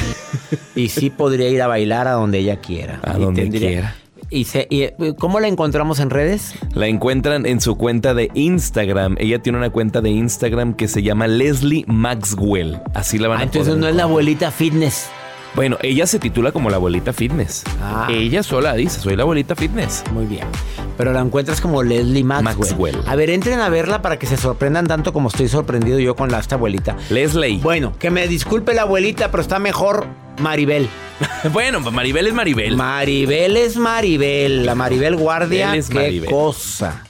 y 0.76 0.90
sí 0.90 1.10
podría 1.10 1.50
ir 1.50 1.62
a 1.62 1.68
bailar 1.68 2.08
a 2.08 2.12
donde 2.12 2.40
ella 2.40 2.58
quiera. 2.58 3.00
A 3.04 3.18
Y 3.18 3.22
donde 3.22 3.50
quiera. 3.50 3.96
Y, 4.32 4.44
se- 4.44 4.68
y, 4.70 4.84
eh, 4.84 4.96
¿Cómo 5.18 5.40
la 5.40 5.48
encontramos 5.48 6.00
en 6.00 6.10
redes? 6.12 6.54
La 6.74 6.88
encuentran 6.88 7.46
en 7.46 7.60
su 7.62 7.76
cuenta 7.78 8.14
de 8.14 8.30
Instagram. 8.36 9.16
Ella 9.20 9.40
tiene 9.42 9.58
una 9.58 9.70
cuenta 9.72 10.02
de 10.02 10.10
Instagram 10.12 10.76
que 10.76 10.88
se 10.88 11.02
llama 11.02 11.28
Leslie 11.28 11.84
Maxwell. 11.88 12.80
Así 12.94 13.18
la 13.18 13.28
van 13.28 13.38
Ah, 13.38 13.42
a 13.42 13.44
entonces 13.46 13.70
poder 13.70 13.82
no 13.82 13.88
es 13.88 13.96
la 13.96 14.04
abuelita 14.04 14.52
fitness. 14.52 15.10
Bueno, 15.56 15.78
ella 15.82 16.06
se 16.08 16.20
titula 16.20 16.52
como 16.52 16.70
la 16.70 16.76
abuelita 16.78 17.12
fitness. 17.12 17.64
Ah. 17.82 18.08
Ella 18.10 18.44
sola 18.44 18.74
dice, 18.76 19.00
soy 19.00 19.16
la 19.16 19.24
abuelita 19.24 19.56
fitness. 19.56 20.04
Muy 20.14 20.26
bien. 20.26 20.46
Pero 20.98 21.12
la 21.12 21.22
encuentras 21.22 21.60
como 21.60 21.82
Leslie 21.84 22.24
Maxwell. 22.24 22.58
Maxwell. 22.58 22.98
A 23.08 23.16
ver, 23.16 23.30
entren 23.30 23.60
a 23.60 23.70
verla 23.70 24.02
para 24.02 24.20
que 24.20 24.28
se 24.28 24.38
sorprendan 24.38 24.86
tanto 24.88 25.12
como 25.12 25.30
estoy 25.30 25.48
sorprendido 25.48 26.00
yo 26.00 26.16
con 26.16 26.32
la, 26.32 26.40
esta 26.40 26.56
abuelita. 26.56 26.96
Leslie. 27.10 27.58
Bueno, 27.60 27.94
que 27.98 28.10
me 28.12 28.28
disculpe 28.28 28.74
la 28.74 28.84
abuelita, 28.84 29.32
pero 29.32 29.42
está 29.42 29.60
mejor 29.60 30.08
Maribel. 30.42 30.88
Bueno, 31.52 31.80
Maribel 31.82 32.28
es 32.28 32.34
Maribel. 32.34 32.76
Maribel 32.78 33.58
es 33.58 33.76
Maribel. 33.76 34.66
La 34.66 34.76
Maribel 34.76 35.16
Guardia. 35.18 35.68
Maribel 35.68 35.80
es 35.80 35.90
qué 35.90 35.96
Maribel. 35.96 36.30
cosa. 36.30 37.04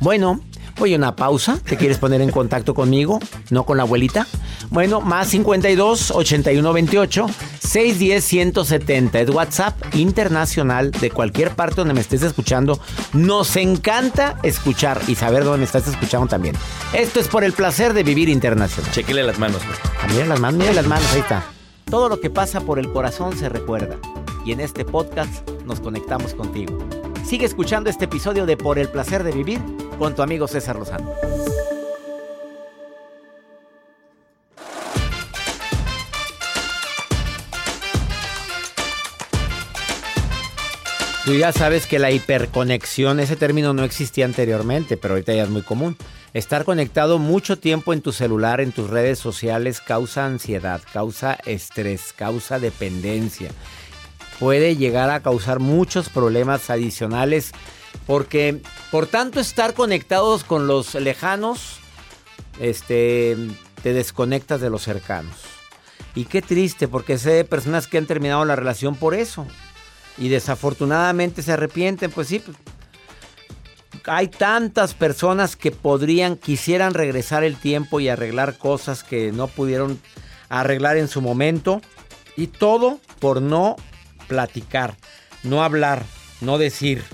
Bueno, 0.00 0.40
voy 0.76 0.94
a 0.94 0.96
una 0.96 1.16
pausa. 1.16 1.58
¿Te 1.64 1.76
quieres 1.76 1.98
poner 1.98 2.20
en 2.20 2.30
contacto 2.30 2.74
conmigo? 2.74 3.20
¿No 3.50 3.64
con 3.64 3.76
la 3.76 3.84
abuelita? 3.84 4.26
Bueno, 4.70 5.00
más 5.00 5.28
52 5.28 6.10
81 6.10 6.72
28 6.72 7.26
610 7.60 8.24
170. 8.24 9.20
Es 9.20 9.30
WhatsApp 9.30 9.76
internacional 9.94 10.90
de 10.90 11.10
cualquier 11.10 11.50
parte 11.54 11.76
donde 11.76 11.94
me 11.94 12.00
estés 12.00 12.22
escuchando. 12.22 12.78
Nos 13.12 13.56
encanta 13.56 14.38
escuchar 14.42 15.00
y 15.06 15.14
saber 15.14 15.44
dónde 15.44 15.58
me 15.58 15.64
estás 15.64 15.86
escuchando 15.86 16.26
también. 16.26 16.56
Esto 16.92 17.20
es 17.20 17.28
por 17.28 17.44
el 17.44 17.52
placer 17.52 17.92
de 17.94 18.02
vivir 18.02 18.28
internacional. 18.28 18.90
Chequele 18.92 19.22
las 19.22 19.38
manos. 19.38 19.64
güey. 19.64 19.78
Ah, 20.02 20.06
mira 20.10 20.26
las 20.26 20.40
manos, 20.40 20.58
mira 20.60 20.72
las 20.72 20.86
manos, 20.86 21.12
ahí 21.12 21.20
está. 21.20 21.44
Todo 21.84 22.08
lo 22.08 22.20
que 22.20 22.30
pasa 22.30 22.60
por 22.60 22.78
el 22.78 22.90
corazón 22.92 23.36
se 23.36 23.48
recuerda. 23.48 23.96
Y 24.44 24.52
en 24.52 24.60
este 24.60 24.84
podcast 24.84 25.48
nos 25.64 25.80
conectamos 25.80 26.34
contigo. 26.34 26.78
Sigue 27.24 27.46
escuchando 27.46 27.88
este 27.88 28.04
episodio 28.04 28.44
de 28.44 28.56
Por 28.56 28.78
el 28.78 28.88
placer 28.88 29.24
de 29.24 29.32
vivir 29.32 29.60
con 29.98 30.14
tu 30.14 30.22
amigo 30.22 30.48
César 30.48 30.76
Lozano. 30.76 31.14
Tú 41.24 41.32
ya 41.32 41.52
sabes 41.52 41.86
que 41.86 41.98
la 41.98 42.10
hiperconexión, 42.10 43.18
ese 43.18 43.36
término 43.36 43.72
no 43.72 43.84
existía 43.84 44.26
anteriormente, 44.26 44.98
pero 44.98 45.14
ahorita 45.14 45.32
ya 45.32 45.44
es 45.44 45.48
muy 45.48 45.62
común. 45.62 45.96
Estar 46.34 46.64
conectado 46.64 47.18
mucho 47.18 47.58
tiempo 47.58 47.94
en 47.94 48.02
tu 48.02 48.12
celular, 48.12 48.60
en 48.60 48.72
tus 48.72 48.90
redes 48.90 49.20
sociales, 49.20 49.80
causa 49.80 50.26
ansiedad, 50.26 50.82
causa 50.92 51.38
estrés, 51.46 52.12
causa 52.12 52.58
dependencia. 52.58 53.50
Puede 54.38 54.76
llegar 54.76 55.08
a 55.08 55.20
causar 55.20 55.60
muchos 55.60 56.10
problemas 56.10 56.68
adicionales 56.68 57.52
porque 58.06 58.60
por 58.90 59.06
tanto 59.06 59.40
estar 59.40 59.74
conectados 59.74 60.44
con 60.44 60.66
los 60.66 60.94
lejanos, 60.94 61.78
este, 62.60 63.36
te 63.82 63.92
desconectas 63.92 64.60
de 64.60 64.70
los 64.70 64.82
cercanos. 64.82 65.34
Y 66.14 66.26
qué 66.26 66.42
triste, 66.42 66.86
porque 66.86 67.18
sé 67.18 67.30
de 67.30 67.44
personas 67.44 67.86
que 67.86 67.98
han 67.98 68.06
terminado 68.06 68.44
la 68.44 68.56
relación 68.56 68.94
por 68.94 69.14
eso. 69.14 69.46
Y 70.16 70.28
desafortunadamente 70.28 71.42
se 71.42 71.52
arrepienten, 71.52 72.10
pues 72.10 72.28
sí. 72.28 72.38
pues, 72.38 72.56
hay 74.06 74.28
tantas 74.28 74.94
personas 74.94 75.56
que 75.56 75.72
podrían, 75.72 76.36
quisieran 76.36 76.94
regresar 76.94 77.42
el 77.42 77.56
tiempo 77.56 77.98
y 77.98 78.08
arreglar 78.08 78.58
cosas 78.58 79.02
que 79.02 79.32
no 79.32 79.48
pudieron 79.48 80.00
arreglar 80.48 80.98
en 80.98 81.08
su 81.08 81.20
momento. 81.20 81.80
Y 82.36 82.48
todo 82.48 83.00
por 83.18 83.42
no 83.42 83.76
platicar, 84.28 84.96
no 85.42 85.64
hablar, 85.64 86.04
no 86.40 86.58
decir. 86.58 87.04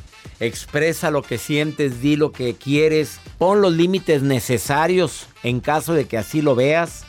Expresa 0.41 1.11
lo 1.11 1.23
que 1.23 1.37
sientes, 1.37 2.01
di 2.01 2.17
lo 2.17 2.33
que 2.33 2.55
quieres, 2.55 3.21
pon 3.37 3.61
los 3.61 3.75
límites 3.75 4.23
necesarios 4.23 5.27
en 5.43 5.61
caso 5.61 5.93
de 5.93 6.07
que 6.07 6.17
así 6.17 6.41
lo 6.41 6.55
veas. 6.55 7.05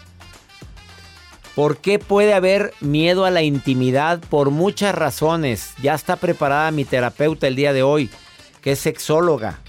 ¿Por 1.56 1.78
qué 1.78 1.98
puede 1.98 2.34
haber 2.34 2.74
miedo 2.82 3.24
a 3.24 3.32
la 3.32 3.42
intimidad? 3.42 4.20
Por 4.20 4.52
muchas 4.52 4.94
razones. 4.94 5.72
Ya 5.82 5.96
está 5.96 6.18
preparada 6.18 6.72
mi 6.72 6.84
terapeuta 6.84 7.48
el 7.48 7.56
día 7.56 7.72
de 7.72 7.84
hoy, 7.84 8.10
que 8.62 8.74
es 8.74 8.80
sexóloga. 8.80 9.60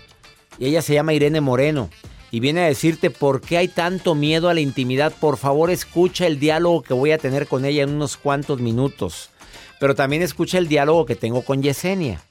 Y 0.59 0.67
ella 0.67 0.83
se 0.83 0.95
llama 0.95 1.13
Irene 1.13 1.41
Moreno. 1.41 1.89
Y 2.33 2.41
viene 2.41 2.63
a 2.63 2.67
decirte 2.67 3.11
por 3.11 3.41
qué 3.41 3.59
hay 3.59 3.69
tanto 3.69 4.15
miedo 4.17 4.49
a 4.49 4.55
la 4.55 4.61
intimidad. 4.61 5.13
Por 5.13 5.37
favor, 5.37 5.71
escucha 5.71 6.27
el 6.27 6.41
diálogo 6.41 6.83
que 6.83 6.95
voy 6.95 7.13
a 7.13 7.19
tener 7.19 7.47
con 7.47 7.65
ella 7.65 7.83
en 7.85 7.91
unos 7.91 8.17
cuantos 8.17 8.61
minutos. 8.61 9.31
Pero 9.79 9.95
también 9.95 10.23
escucha 10.23 10.59
el 10.59 10.67
diálogo 10.67 11.05
que 11.05 11.15
tengo 11.15 11.43
con 11.45 11.63
Yesenia. 11.63 12.23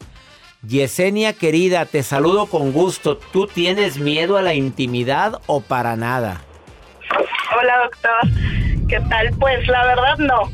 Yesenia 0.67 1.33
querida, 1.33 1.85
te 1.85 2.03
saludo 2.03 2.45
con 2.45 2.71
gusto. 2.71 3.17
¿Tú 3.17 3.47
tienes 3.47 3.97
miedo 3.97 4.37
a 4.37 4.43
la 4.43 4.53
intimidad 4.53 5.41
o 5.47 5.61
para 5.61 5.95
nada? 5.95 6.41
Hola, 7.59 7.77
doctor. 7.83 8.87
¿Qué 8.87 8.99
tal? 9.09 9.31
Pues 9.39 9.67
la 9.67 9.85
verdad 9.87 10.17
no. 10.19 10.51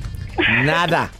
Nada. 0.64 1.12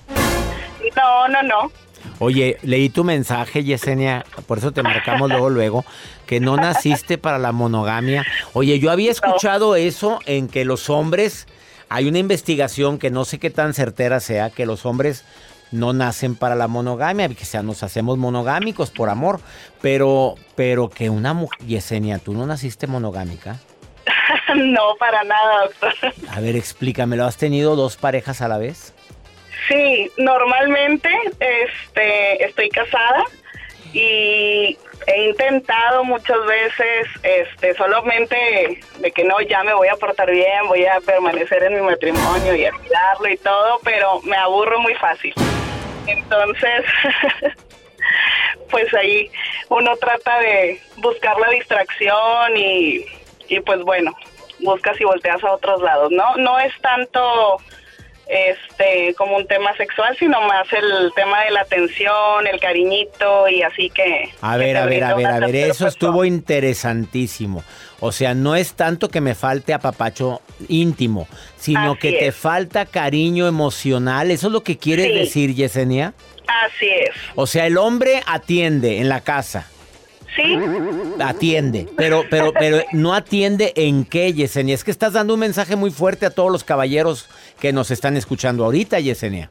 No, 0.96 1.28
no, 1.28 1.44
no. 1.44 1.72
Oye, 2.20 2.58
leí 2.64 2.90
tu 2.90 3.04
mensaje, 3.04 3.64
Yesenia, 3.64 4.26
por 4.48 4.58
eso 4.58 4.72
te 4.72 4.82
marcamos 4.82 5.30
luego, 5.30 5.50
luego, 5.50 5.86
que 6.26 6.40
no 6.40 6.56
naciste 6.56 7.18
para 7.18 7.38
la 7.38 7.52
monogamia. 7.52 8.26
Oye, 8.54 8.80
yo 8.80 8.90
había 8.90 9.12
escuchado 9.12 9.76
eso 9.76 10.20
en 10.26 10.48
que 10.48 10.66
los 10.66 10.90
hombres, 10.90 11.46
hay 11.90 12.08
una 12.08 12.20
investigación 12.20 12.98
que 12.98 13.12
no 13.12 13.26
sé 13.26 13.38
qué 13.38 13.50
tan 13.50 13.74
certera 13.74 14.20
sea, 14.20 14.50
que 14.50 14.66
los 14.66 14.86
hombres 14.86 15.26
no 15.72 15.94
nacen 15.94 16.36
para 16.36 16.56
la 16.56 16.68
monogamia, 16.68 17.30
que 17.30 17.46
sea, 17.46 17.64
nos 17.64 17.84
hacemos 17.84 18.18
monogámicos 18.18 18.92
por 18.92 19.10
amor, 19.10 19.40
pero, 19.82 20.36
pero 20.56 20.90
que 20.90 21.10
una 21.10 21.34
mujer, 21.34 21.60
Yesenia, 21.66 22.20
¿tú 22.20 22.34
no 22.34 22.46
naciste 22.46 22.88
monogámica? 22.88 23.58
no, 24.56 24.96
para 25.00 25.24
nada, 25.24 25.66
doctor. 25.66 26.14
A 26.30 26.40
ver, 26.40 26.56
explícamelo, 26.56 27.26
¿has 27.26 27.38
tenido 27.38 27.76
dos 27.76 27.98
parejas 27.98 28.42
a 28.42 28.48
la 28.48 28.58
vez? 28.58 28.94
Sí, 29.68 30.10
normalmente 30.18 31.10
este, 31.40 32.46
estoy 32.46 32.70
casada 32.70 33.24
y 33.94 34.78
he 35.06 35.30
intentado 35.30 36.04
muchas 36.04 36.46
veces, 36.46 37.08
este, 37.24 37.74
solamente 37.76 38.80
de 39.00 39.12
que 39.12 39.24
no, 39.24 39.40
ya 39.42 39.64
me 39.64 39.74
voy 39.74 39.88
a 39.88 39.96
portar 39.96 40.30
bien, 40.30 40.68
voy 40.68 40.86
a 40.86 41.00
permanecer 41.02 41.64
en 41.64 41.76
mi 41.76 41.82
matrimonio 41.82 42.56
y 42.56 42.66
a 42.66 42.72
cuidarlo 42.72 43.30
y 43.30 43.38
todo, 43.38 43.80
pero 43.84 44.22
me 44.24 44.36
aburro 44.36 44.80
muy 44.80 44.96
fácil. 44.96 45.34
Entonces, 46.08 46.86
pues 48.70 48.94
ahí 48.94 49.30
uno 49.70 49.96
trata 49.98 50.40
de 50.40 50.82
buscar 50.98 51.40
la 51.40 51.50
distracción 51.50 52.58
y, 52.58 53.06
y 53.48 53.60
pues 53.62 53.82
bueno, 53.82 54.16
buscas 54.60 55.00
y 55.00 55.04
volteas 55.04 55.44
a 55.44 55.54
otros 55.54 55.82
lados, 55.82 56.12
¿no? 56.12 56.36
No 56.38 56.60
es 56.60 56.74
tanto 56.82 57.58
este 58.30 59.14
como 59.16 59.38
un 59.38 59.48
tema 59.48 59.76
sexual, 59.78 60.16
sino 60.18 60.42
más 60.42 60.68
el 60.74 61.12
tema 61.16 61.44
de 61.44 61.52
la 61.52 61.62
atención, 61.62 62.46
el 62.52 62.60
cariñito 62.60 63.48
y 63.48 63.62
así 63.64 63.90
que... 63.90 64.30
A 64.42 64.58
ver, 64.58 64.74
que 64.74 64.78
a 64.78 64.86
ver, 64.86 65.04
a 65.04 65.16
ver, 65.16 65.26
a 65.28 65.40
ver, 65.40 65.56
eso 65.56 65.88
estuvo 65.88 66.26
interesantísimo. 66.26 67.64
O 68.00 68.12
sea, 68.12 68.34
no 68.36 68.56
es 68.56 68.74
tanto 68.74 69.10
que 69.10 69.22
me 69.22 69.34
falte 69.34 69.74
apapacho 69.74 70.42
íntimo, 70.68 71.28
sino 71.58 71.92
Así 71.92 72.00
que 72.00 72.12
te 72.14 72.32
falta 72.32 72.86
cariño 72.86 73.48
emocional. 73.48 74.30
¿Eso 74.30 74.48
es 74.48 74.54
lo 74.54 74.62
que 74.62 74.78
quieres 74.78 75.08
Sí. 75.08 75.14
decir, 75.14 75.56
Yesenia? 75.56 76.14
Así 76.48 76.88
es. 76.88 77.10
O 77.36 77.48
sea, 77.48 77.66
el 77.66 77.78
hombre 77.78 78.22
atiende 78.26 79.00
en 79.00 79.10
la 79.10 79.22
casa. 79.22 79.68
Sí, 80.36 80.58
Atiende, 81.20 81.88
pero, 81.96 82.26
pero, 82.30 82.54
pero 82.54 82.84
no 82.92 83.14
atiende 83.14 83.74
en 83.76 84.06
qué, 84.06 84.34
Yesenia. 84.34 84.76
Es 84.76 84.84
que 84.84 84.92
estás 84.92 85.14
dando 85.14 85.34
un 85.34 85.40
mensaje 85.40 85.76
muy 85.76 85.90
fuerte 85.90 86.26
a 86.26 86.30
todos 86.30 86.52
los 86.52 86.64
caballeros 86.64 87.30
que 87.60 87.74
nos 87.74 87.90
están 87.92 88.18
escuchando 88.18 88.66
ahorita, 88.66 89.00
Yesenia. 89.00 89.50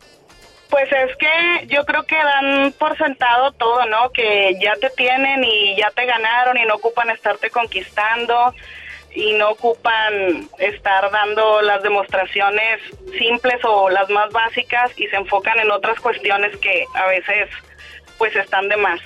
pues 0.71 0.91
es 0.93 1.17
que 1.17 1.67
yo 1.69 1.85
creo 1.85 2.05
que 2.05 2.17
dan 2.17 2.73
por 2.79 2.97
sentado 2.99 3.53
todo, 3.53 3.85
¿no? 3.87 4.11
Que 4.11 4.57
ya 4.61 4.75
te 4.81 4.91
tienen 4.91 5.43
y 5.45 5.77
ya 5.77 5.91
te 5.91 6.05
ganaron 6.07 6.57
y 6.59 6.65
no 6.65 6.75
ocupan 6.75 7.11
estarte 7.11 7.51
conquistando 7.51 8.55
y 9.15 9.33
no 9.35 9.51
ocupan 9.51 10.49
estar 10.59 11.11
dando 11.11 11.63
las 11.63 11.83
demostraciones 11.83 12.81
simples 13.19 13.59
o 13.65 13.89
las 13.89 14.11
más 14.11 14.31
básicas 14.31 14.93
y 14.97 15.07
se 15.07 15.17
enfocan 15.17 15.59
en 15.59 15.71
otras 15.71 15.99
cuestiones 16.01 16.57
que 16.59 16.85
a 16.95 17.07
veces 17.07 17.49
pues 18.19 18.37
están 18.37 18.69
de 18.69 18.77
más. 18.77 19.01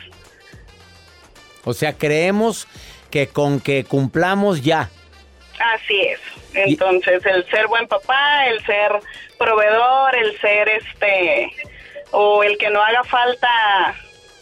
O 1.65 1.73
sea, 1.73 1.93
creemos 1.93 2.67
que 3.11 3.27
con 3.27 3.61
que 3.61 3.85
cumplamos 3.85 4.63
ya. 4.63 4.89
Así 5.59 6.01
es. 6.01 6.21
Entonces, 6.55 7.25
el 7.27 7.49
ser 7.51 7.67
buen 7.67 7.87
papá, 7.87 8.47
el 8.47 8.65
ser 8.65 8.93
proveedor, 9.39 10.17
el 10.17 10.41
ser 10.41 10.69
este 10.69 11.53
o 12.13 12.43
el 12.43 12.59
que 12.59 12.71
no 12.71 12.83
haga 12.83 13.05
falta 13.05 13.49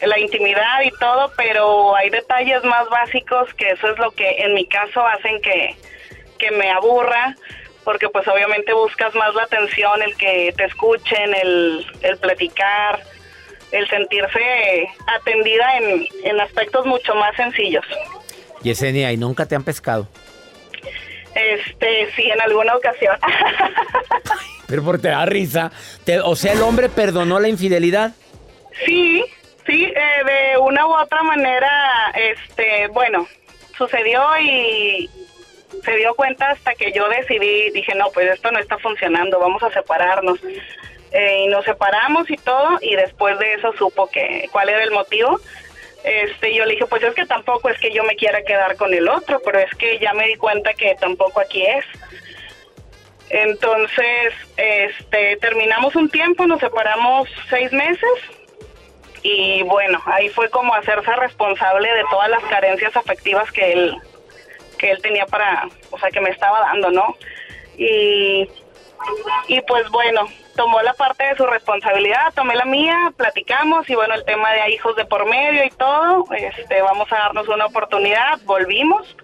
la 0.00 0.18
intimidad 0.18 0.82
y 0.84 0.90
todo, 0.98 1.32
pero 1.36 1.96
hay 1.96 2.08
detalles 2.10 2.62
más 2.64 2.88
básicos 2.88 3.52
que 3.54 3.70
eso 3.70 3.88
es 3.88 3.98
lo 3.98 4.10
que 4.12 4.30
en 4.38 4.54
mi 4.54 4.66
caso 4.66 5.04
hacen 5.04 5.40
que, 5.42 5.76
que 6.38 6.50
me 6.52 6.70
aburra, 6.70 7.34
porque 7.84 8.08
pues 8.08 8.26
obviamente 8.28 8.72
buscas 8.72 9.14
más 9.14 9.34
la 9.34 9.42
atención, 9.42 10.02
el 10.02 10.16
que 10.16 10.52
te 10.56 10.64
escuchen, 10.64 11.34
el, 11.34 11.86
el 12.02 12.16
platicar, 12.18 13.02
el 13.72 13.88
sentirse 13.88 14.88
atendida 15.06 15.76
en, 15.78 16.06
en 16.24 16.40
aspectos 16.40 16.86
mucho 16.86 17.14
más 17.14 17.34
sencillos. 17.36 17.84
Yesenia, 18.62 19.12
¿y 19.12 19.16
nunca 19.16 19.46
te 19.46 19.54
han 19.54 19.64
pescado? 19.64 20.08
Este, 21.34 22.10
sí, 22.16 22.28
en 22.30 22.40
alguna 22.40 22.74
ocasión. 22.76 23.16
Pero 24.66 24.82
por 24.84 25.00
te 25.00 25.08
da 25.08 25.24
risa. 25.26 25.70
Te- 26.04 26.20
o 26.20 26.34
sea, 26.36 26.52
el 26.52 26.62
hombre 26.62 26.88
perdonó 26.88 27.38
la 27.40 27.48
infidelidad. 27.48 28.12
Sí, 28.84 29.24
sí, 29.66 29.84
eh, 29.84 30.24
de 30.52 30.58
una 30.58 30.86
u 30.86 30.92
otra 30.94 31.22
manera, 31.22 32.12
este, 32.14 32.88
bueno, 32.88 33.26
sucedió 33.76 34.22
y 34.42 35.08
se 35.84 35.96
dio 35.96 36.14
cuenta 36.14 36.50
hasta 36.50 36.74
que 36.74 36.92
yo 36.92 37.08
decidí, 37.08 37.70
dije, 37.70 37.94
no, 37.94 38.10
pues 38.12 38.30
esto 38.32 38.50
no 38.50 38.58
está 38.58 38.78
funcionando, 38.78 39.38
vamos 39.38 39.62
a 39.62 39.70
separarnos. 39.72 40.38
Eh, 41.10 41.44
y 41.44 41.48
nos 41.48 41.64
separamos 41.64 42.30
y 42.30 42.36
todo, 42.36 42.78
y 42.82 42.94
después 42.94 43.38
de 43.38 43.54
eso 43.54 43.72
supo 43.78 44.10
que 44.10 44.48
cuál 44.52 44.68
era 44.68 44.82
el 44.82 44.90
motivo. 44.90 45.40
Este, 46.04 46.54
yo 46.54 46.64
le 46.64 46.72
dije, 46.72 46.86
pues 46.86 47.02
es 47.02 47.14
que 47.14 47.26
tampoco 47.26 47.68
es 47.68 47.78
que 47.80 47.90
yo 47.92 48.04
me 48.04 48.14
quiera 48.14 48.42
quedar 48.42 48.76
con 48.76 48.92
el 48.94 49.08
otro, 49.08 49.40
pero 49.44 49.58
es 49.58 49.74
que 49.74 49.98
ya 49.98 50.12
me 50.12 50.28
di 50.28 50.36
cuenta 50.36 50.74
que 50.74 50.94
tampoco 50.94 51.40
aquí 51.40 51.64
es. 51.66 51.84
Entonces, 53.30 54.32
este, 54.56 55.36
terminamos 55.38 55.96
un 55.96 56.08
tiempo, 56.08 56.46
nos 56.46 56.60
separamos 56.60 57.28
seis 57.50 57.72
meses 57.72 58.10
y 59.22 59.62
bueno, 59.64 60.00
ahí 60.06 60.28
fue 60.30 60.48
como 60.48 60.74
hacerse 60.74 61.14
responsable 61.16 61.92
de 61.92 62.04
todas 62.10 62.30
las 62.30 62.42
carencias 62.44 62.96
afectivas 62.96 63.50
que 63.52 63.72
él, 63.72 63.96
que 64.78 64.92
él 64.92 65.02
tenía 65.02 65.26
para, 65.26 65.68
o 65.90 65.98
sea, 65.98 66.10
que 66.10 66.20
me 66.20 66.30
estaba 66.30 66.60
dando, 66.60 66.90
¿no? 66.90 67.16
Y, 67.76 68.48
y 69.48 69.60
pues 69.62 69.88
bueno, 69.90 70.26
tomó 70.58 70.82
la 70.82 70.92
parte 70.92 71.24
de 71.24 71.36
su 71.36 71.46
responsabilidad, 71.46 72.34
tomé 72.34 72.56
la 72.56 72.64
mía, 72.64 73.12
platicamos 73.16 73.88
y 73.88 73.94
bueno, 73.94 74.14
el 74.14 74.24
tema 74.24 74.50
de 74.50 74.72
hijos 74.72 74.96
de 74.96 75.04
por 75.04 75.24
medio 75.24 75.64
y 75.64 75.70
todo, 75.70 76.24
este, 76.36 76.82
vamos 76.82 77.10
a 77.12 77.16
darnos 77.16 77.46
una 77.48 77.66
oportunidad, 77.66 78.40
volvimos. 78.44 79.16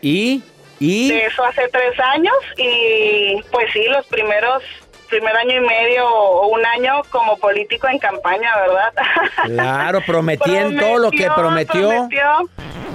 ¿Y? 0.00 0.42
¿Y? 0.78 1.10
De 1.10 1.26
eso 1.26 1.44
hace 1.44 1.68
tres 1.68 2.00
años 2.00 2.34
y 2.56 3.42
pues 3.52 3.70
sí, 3.74 3.84
los 3.88 4.06
primeros, 4.06 4.62
primer 5.10 5.36
año 5.36 5.56
y 5.56 5.60
medio 5.60 6.08
o 6.08 6.46
un 6.46 6.64
año 6.64 7.02
como 7.10 7.36
político 7.36 7.86
en 7.86 7.98
campaña, 7.98 8.50
¿verdad? 8.56 8.92
Claro, 9.44 10.00
prometiendo 10.06 10.80
todo 10.80 10.98
lo 10.98 11.10
que 11.10 11.30
prometió. 11.30 11.90
prometió, 11.90 12.48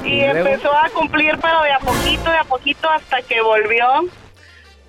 y 0.04 0.22
empezó 0.22 0.76
a 0.76 0.90
cumplir, 0.90 1.38
pero 1.40 1.62
de 1.62 1.72
a 1.72 1.80
poquito, 1.80 2.32
de 2.32 2.38
a 2.38 2.44
poquito, 2.46 2.90
hasta 2.90 3.22
que 3.22 3.42
volvió 3.42 4.06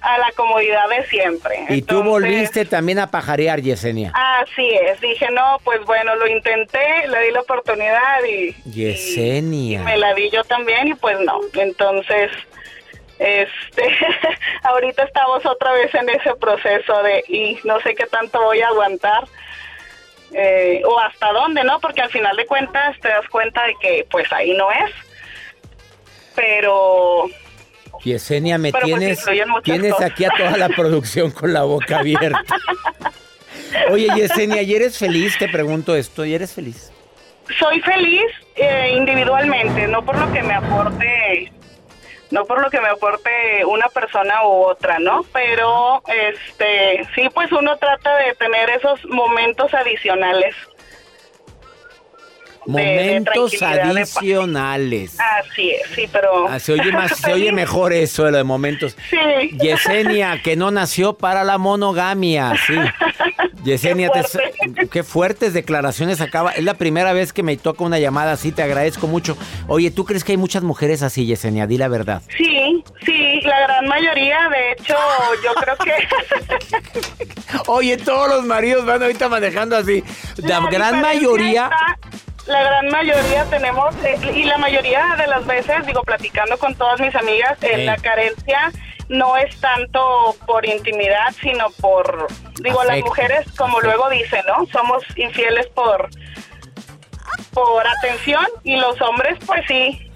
a 0.07 0.19
la 0.19 0.31
comodidad 0.37 0.89
de 0.89 1.05
siempre. 1.07 1.57
Y 1.69 1.83
tú 1.83 1.97
Entonces, 1.99 2.05
volviste 2.07 2.65
también 2.65 3.01
a 3.01 3.11
pajarear, 3.11 3.61
Yesenia. 3.61 4.13
Así 4.15 4.71
es, 4.75 5.01
dije, 5.01 5.29
no, 5.33 5.59
pues 5.65 5.85
bueno, 5.85 6.15
lo 6.15 6.29
intenté, 6.29 7.09
le 7.09 7.21
di 7.23 7.31
la 7.33 7.41
oportunidad 7.41 8.23
y, 8.25 8.53
Yesenia. 8.71 9.83
me 9.83 9.97
la 9.97 10.15
di 10.15 10.31
yo 10.31 10.45
también 10.45 10.89
y 10.89 10.95
pues 10.95 11.19
no. 11.21 11.41
Entonces, 11.55 12.31
este, 13.19 13.99
ahorita 14.63 15.03
estamos 15.03 15.45
otra 15.45 15.73
vez 15.73 15.93
en 15.95 16.09
ese 16.09 16.35
proceso 16.37 17.03
de 17.03 17.25
y 17.27 17.59
no 17.65 17.81
sé 17.81 17.95
qué 17.97 18.07
tanto 18.07 18.41
voy 18.43 18.61
a 18.61 18.69
aguantar. 18.69 19.25
eh, 20.33 20.83
o 20.85 20.99
hasta 21.01 21.33
dónde, 21.33 21.63
¿no? 21.65 21.81
Porque 21.81 22.03
al 22.03 22.11
final 22.11 22.37
de 22.37 22.47
cuentas 22.47 22.99
te 23.01 23.09
das 23.09 23.27
cuenta 23.29 23.65
de 23.67 23.75
que 23.81 24.07
pues 24.11 24.31
ahí 24.33 24.55
no 24.55 24.71
es. 24.71 24.93
Pero 26.35 27.27
Yesenia, 28.05 28.59
me 28.59 28.73
Pero 28.73 28.87
pues 28.87 28.99
tienes, 28.99 29.25
tienes 29.63 30.01
aquí 30.01 30.25
a 30.25 30.31
toda 30.31 30.57
la 30.57 30.69
producción 30.69 31.31
con 31.31 31.53
la 31.53 31.63
boca 31.63 31.99
abierta. 31.99 32.43
Oye, 33.91 34.09
Yesenia, 34.15 34.63
¿y 34.63 34.75
eres 34.75 34.99
feliz? 34.99 35.37
Te 35.39 35.49
pregunto 35.49 35.95
esto, 35.97 36.25
¿y 36.25 36.35
eres 36.35 36.53
feliz? 36.53 36.93
soy 37.59 37.81
feliz 37.81 38.27
eh, 38.57 38.93
individualmente, 38.97 39.87
no 39.87 40.05
por 40.05 40.19
lo 40.19 40.33
que 40.33 40.43
me 40.43 40.55
aporte, 40.55 41.53
no 42.31 42.45
por 42.45 42.61
lo 42.61 42.71
que 42.71 42.81
me 42.81 42.89
aporte 42.89 43.65
una 43.65 43.87
persona 43.89 44.45
u 44.47 44.65
otra, 44.65 44.99
¿no? 44.99 45.25
Pero, 45.33 46.03
este, 46.09 47.07
sí, 47.15 47.29
pues 47.33 47.53
uno 47.53 47.77
trata 47.77 48.17
de 48.17 48.35
tener 48.35 48.71
esos 48.71 49.05
momentos 49.07 49.73
adicionales. 49.75 50.55
Momentos 52.67 53.53
tranquilidad, 53.53 53.95
de 53.95 54.01
adicionales. 54.01 55.17
Así 55.21 55.71
es, 55.71 55.83
sí, 55.95 56.09
pero... 56.13 56.49
Ah, 56.49 56.59
se 56.59 56.73
oye 56.73 56.93
más, 56.93 57.17
se 57.17 57.33
oye 57.33 57.53
mejor 57.53 57.93
eso 57.93 58.25
de 58.25 58.33
lo 58.33 58.37
de 58.39 58.45
momentos. 58.45 58.97
Sí. 59.11 59.17
Yesenia, 59.59 60.43
que 60.43 60.57
no 60.57 60.71
nació 60.71 61.15
para 61.17 61.45
la 61.45 61.59
monogamia, 61.59 62.55
sí. 62.67 62.75
Yesenia, 63.65 64.11
Qué 64.13 64.23
te- 64.23 64.29
fuerte. 64.29 64.89
qué 64.93 65.03
fuertes 65.03 65.53
declaraciones 65.53 66.21
acaba. 66.21 66.53
Es 66.53 66.63
la 66.63 66.75
primera 66.75 67.13
vez 67.13 67.33
que 67.33 67.43
me 67.43 67.57
toca 67.57 67.83
una 67.85 67.99
llamada 67.99 68.33
así, 68.33 68.53
te 68.53 68.63
agradezco 68.63 69.07
mucho. 69.09 69.37
Oye, 69.67 69.91
¿tú 69.91 70.05
crees 70.05 70.23
que 70.23 70.33
hay 70.33 70.39
muchas 70.39 70.63
mujeres 70.63 71.03
así, 71.03 71.27
Yesenia? 71.27 71.67
Di 71.67 71.77
la 71.77 71.89
verdad. 71.89 72.23
Sí, 72.37 72.85
sí, 73.05 73.41
la 73.43 73.61
gran 73.61 73.87
mayoría, 73.89 74.49
de 74.51 74.73
hecho, 74.73 74.95
yo 75.43 75.53
creo 75.55 75.77
que... 75.79 75.93
Oye, 77.67 77.97
todos 77.97 78.29
los 78.29 78.45
maridos 78.45 78.85
van 78.87 79.03
ahorita 79.03 79.29
manejando 79.29 79.77
así. 79.77 80.03
La 80.37 80.61
La 80.61 80.71
gran 80.71 81.01
mayoría. 81.01 81.65
está- 81.65 82.16
la 82.47 82.63
gran 82.63 82.89
mayoría 82.89 83.45
tenemos, 83.47 83.95
eh, 84.05 84.19
y 84.35 84.45
la 84.45 84.59
mayoría 84.59 85.17
de 85.19 85.27
las 85.27 85.45
veces, 85.47 85.85
digo, 85.87 86.03
platicando 86.03 86.57
con 86.59 86.75
todas 86.75 87.01
mis 87.01 87.15
amigas, 87.15 87.59
eh, 87.63 87.85
la 87.85 87.97
carencia 87.97 88.73
no 89.09 89.37
es 89.37 89.59
tanto 89.61 90.37
por 90.47 90.67
intimidad, 90.67 91.35
sino 91.41 91.71
por, 91.81 92.29
digo, 92.61 92.83
las 92.85 93.01
mujeres, 93.01 93.47
como 93.57 93.81
luego 93.81 94.09
dicen, 94.11 94.43
¿no? 94.47 94.67
Somos 94.67 95.03
infieles 95.17 95.67
por, 95.69 96.09
por 97.53 97.87
atención, 97.99 98.47
y 98.65 98.77
los 98.77 99.01
hombres, 99.01 99.39
pues 99.45 99.63
sí, 99.67 100.11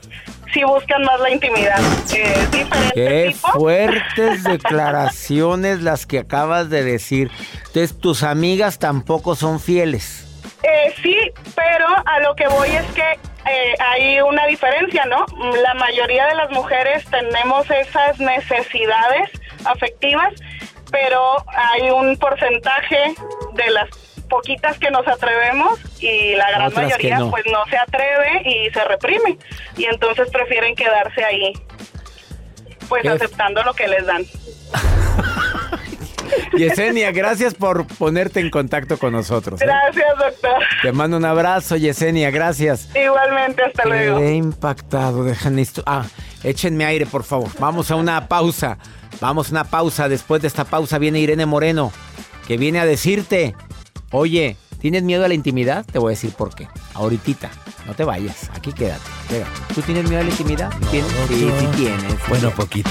sí 0.53 0.63
buscan 0.65 1.03
más 1.03 1.21
la 1.21 1.31
intimidad. 1.31 1.81
Eh, 2.15 2.47
diferente 2.53 2.95
Qué 2.95 3.33
tipo. 3.33 3.53
fuertes 3.53 4.45
declaraciones 4.45 5.83
las 5.83 6.07
que 6.07 6.21
acabas 6.21 6.71
de 6.71 6.85
decir. 6.85 7.31
Entonces, 7.59 7.99
tus 7.99 8.23
amigas 8.23 8.79
tampoco 8.79 9.35
son 9.35 9.61
fieles. 9.61 10.30
Eh, 10.63 10.95
sí, 11.03 11.17
pero 11.57 11.87
a 12.05 12.21
lo 12.21 12.35
que 12.37 12.47
voy 12.49 12.69
es 12.71 12.85
que 12.93 13.19
eh, 13.47 13.75
hay 13.79 14.21
una 14.21 14.47
diferencia, 14.47 15.05
¿no? 15.07 15.25
La 15.63 15.75
mayoría 15.75 16.27
de 16.27 16.35
las 16.35 16.51
mujeres 16.51 17.05
tenemos 17.11 17.71
esas 17.71 18.19
necesidades 18.19 19.31
afectivas, 19.65 20.35
pero 20.91 21.37
hay 21.49 21.91
un 21.91 22.17
porcentaje 22.19 23.15
de 23.55 23.71
las 23.71 23.89
poquitas 24.29 24.79
que 24.79 24.91
nos 24.91 25.07
atrevemos 25.09 25.81
y 26.01 26.35
la 26.37 26.51
gran 26.51 26.67
Otras 26.69 26.85
mayoría 26.85 27.19
no. 27.19 27.31
pues 27.31 27.45
no 27.51 27.65
se 27.67 27.77
atreve 27.79 28.43
y 28.45 28.71
se 28.71 28.85
reprime 28.85 29.39
y 29.77 29.87
entonces 29.87 30.29
prefieren 30.31 30.77
quedarse 30.77 31.25
ahí 31.25 31.53
pues 32.89 33.03
Qué- 33.03 33.09
aceptando 33.09 33.63
lo 33.65 33.73
que 33.75 33.89
les 33.89 34.07
dan. 34.07 34.23
Yesenia, 36.57 37.13
gracias 37.13 37.55
por 37.55 37.87
ponerte 37.87 38.41
en 38.41 38.51
contacto 38.51 38.99
con 38.99 39.13
nosotros. 39.13 39.61
¿eh? 39.61 39.65
Gracias, 39.67 40.07
doctor. 40.19 40.63
Te 40.83 40.93
mando 40.93 41.17
un 41.17 41.25
abrazo, 41.25 41.77
Yesenia, 41.77 42.31
gracias. 42.31 42.89
Igualmente, 42.95 43.63
hasta 43.63 43.85
luego. 43.87 44.19
Quedé 44.19 44.35
impactado, 44.35 45.25
dejan 45.25 45.59
esto. 45.59 45.83
Ah, 45.87 46.05
échenme 46.43 46.85
aire, 46.85 47.07
por 47.07 47.25
favor. 47.25 47.49
Vamos 47.59 47.91
a 47.91 47.97
una 47.97 48.29
pausa. 48.29 48.79
Vamos 49.21 49.49
a 49.49 49.51
una 49.53 49.65
pausa. 49.65 50.09
Después 50.09 50.43
de 50.43 50.49
esta 50.49 50.65
pausa 50.65 50.99
viene 50.99 51.21
Irene 51.21 51.47
Moreno, 51.47 51.93
que 52.47 52.57
viene 52.57 52.81
a 52.81 52.87
decirte, 52.87 53.55
oye, 54.11 54.57
¿tienes 54.81 55.03
miedo 55.03 55.25
a 55.25 55.29
la 55.29 55.35
intimidad? 55.35 55.85
Te 55.85 55.99
voy 55.99 56.11
a 56.11 56.17
decir 56.17 56.33
por 56.33 56.55
qué. 56.55 56.69
Ahoritita. 56.95 57.51
No 57.87 57.95
te 57.95 58.05
vayas. 58.05 58.51
Aquí 58.55 58.73
quédate. 58.73 59.03
Quédate. 59.29 59.51
¿Tú 59.75 59.83
tienes 59.83 60.05
miedo 60.05 60.21
a 60.21 60.25
la 60.25 60.31
intimidad? 60.31 60.73
¿Tienes? 60.91 61.11
Sí, 61.29 61.51
sí 61.59 61.67
tienes. 61.77 62.29
Bueno, 62.29 62.51
poquito. 62.51 62.91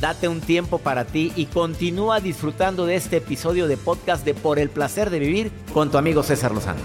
Date 0.00 0.28
un 0.28 0.40
tiempo 0.40 0.78
para 0.78 1.04
ti 1.04 1.30
y 1.36 1.44
continúa 1.44 2.20
disfrutando 2.20 2.86
de 2.86 2.96
este 2.96 3.18
episodio 3.18 3.68
de 3.68 3.76
podcast 3.76 4.24
de 4.24 4.32
Por 4.32 4.58
el 4.58 4.70
placer 4.70 5.10
de 5.10 5.18
vivir 5.18 5.52
con 5.74 5.90
tu 5.90 5.98
amigo 5.98 6.22
César 6.22 6.52
Lozano. 6.52 6.80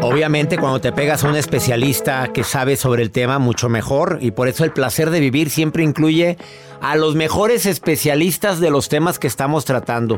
Obviamente 0.00 0.56
cuando 0.56 0.80
te 0.80 0.92
pegas 0.92 1.22
a 1.22 1.28
un 1.28 1.36
especialista 1.36 2.32
que 2.32 2.42
sabe 2.42 2.76
sobre 2.76 3.02
el 3.02 3.10
tema 3.10 3.38
mucho 3.38 3.68
mejor 3.68 4.20
y 4.22 4.30
por 4.30 4.48
eso 4.48 4.64
el 4.64 4.72
placer 4.72 5.10
de 5.10 5.20
vivir 5.20 5.50
siempre 5.50 5.84
incluye 5.84 6.38
a 6.80 6.96
los 6.96 7.14
mejores 7.14 7.66
especialistas 7.66 8.60
de 8.60 8.70
los 8.70 8.88
temas 8.88 9.18
que 9.18 9.26
estamos 9.26 9.66
tratando. 9.66 10.16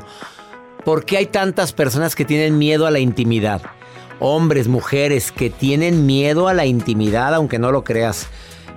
¿Por 0.84 1.04
qué 1.04 1.16
hay 1.16 1.26
tantas 1.26 1.72
personas 1.72 2.14
que 2.14 2.24
tienen 2.24 2.58
miedo 2.58 2.86
a 2.86 2.92
la 2.92 3.00
intimidad? 3.00 3.62
Hombres, 4.20 4.68
mujeres 4.68 5.32
que 5.32 5.50
tienen 5.50 6.06
miedo 6.06 6.46
a 6.46 6.54
la 6.54 6.66
intimidad, 6.66 7.34
aunque 7.34 7.58
no 7.58 7.72
lo 7.72 7.82
creas. 7.84 8.28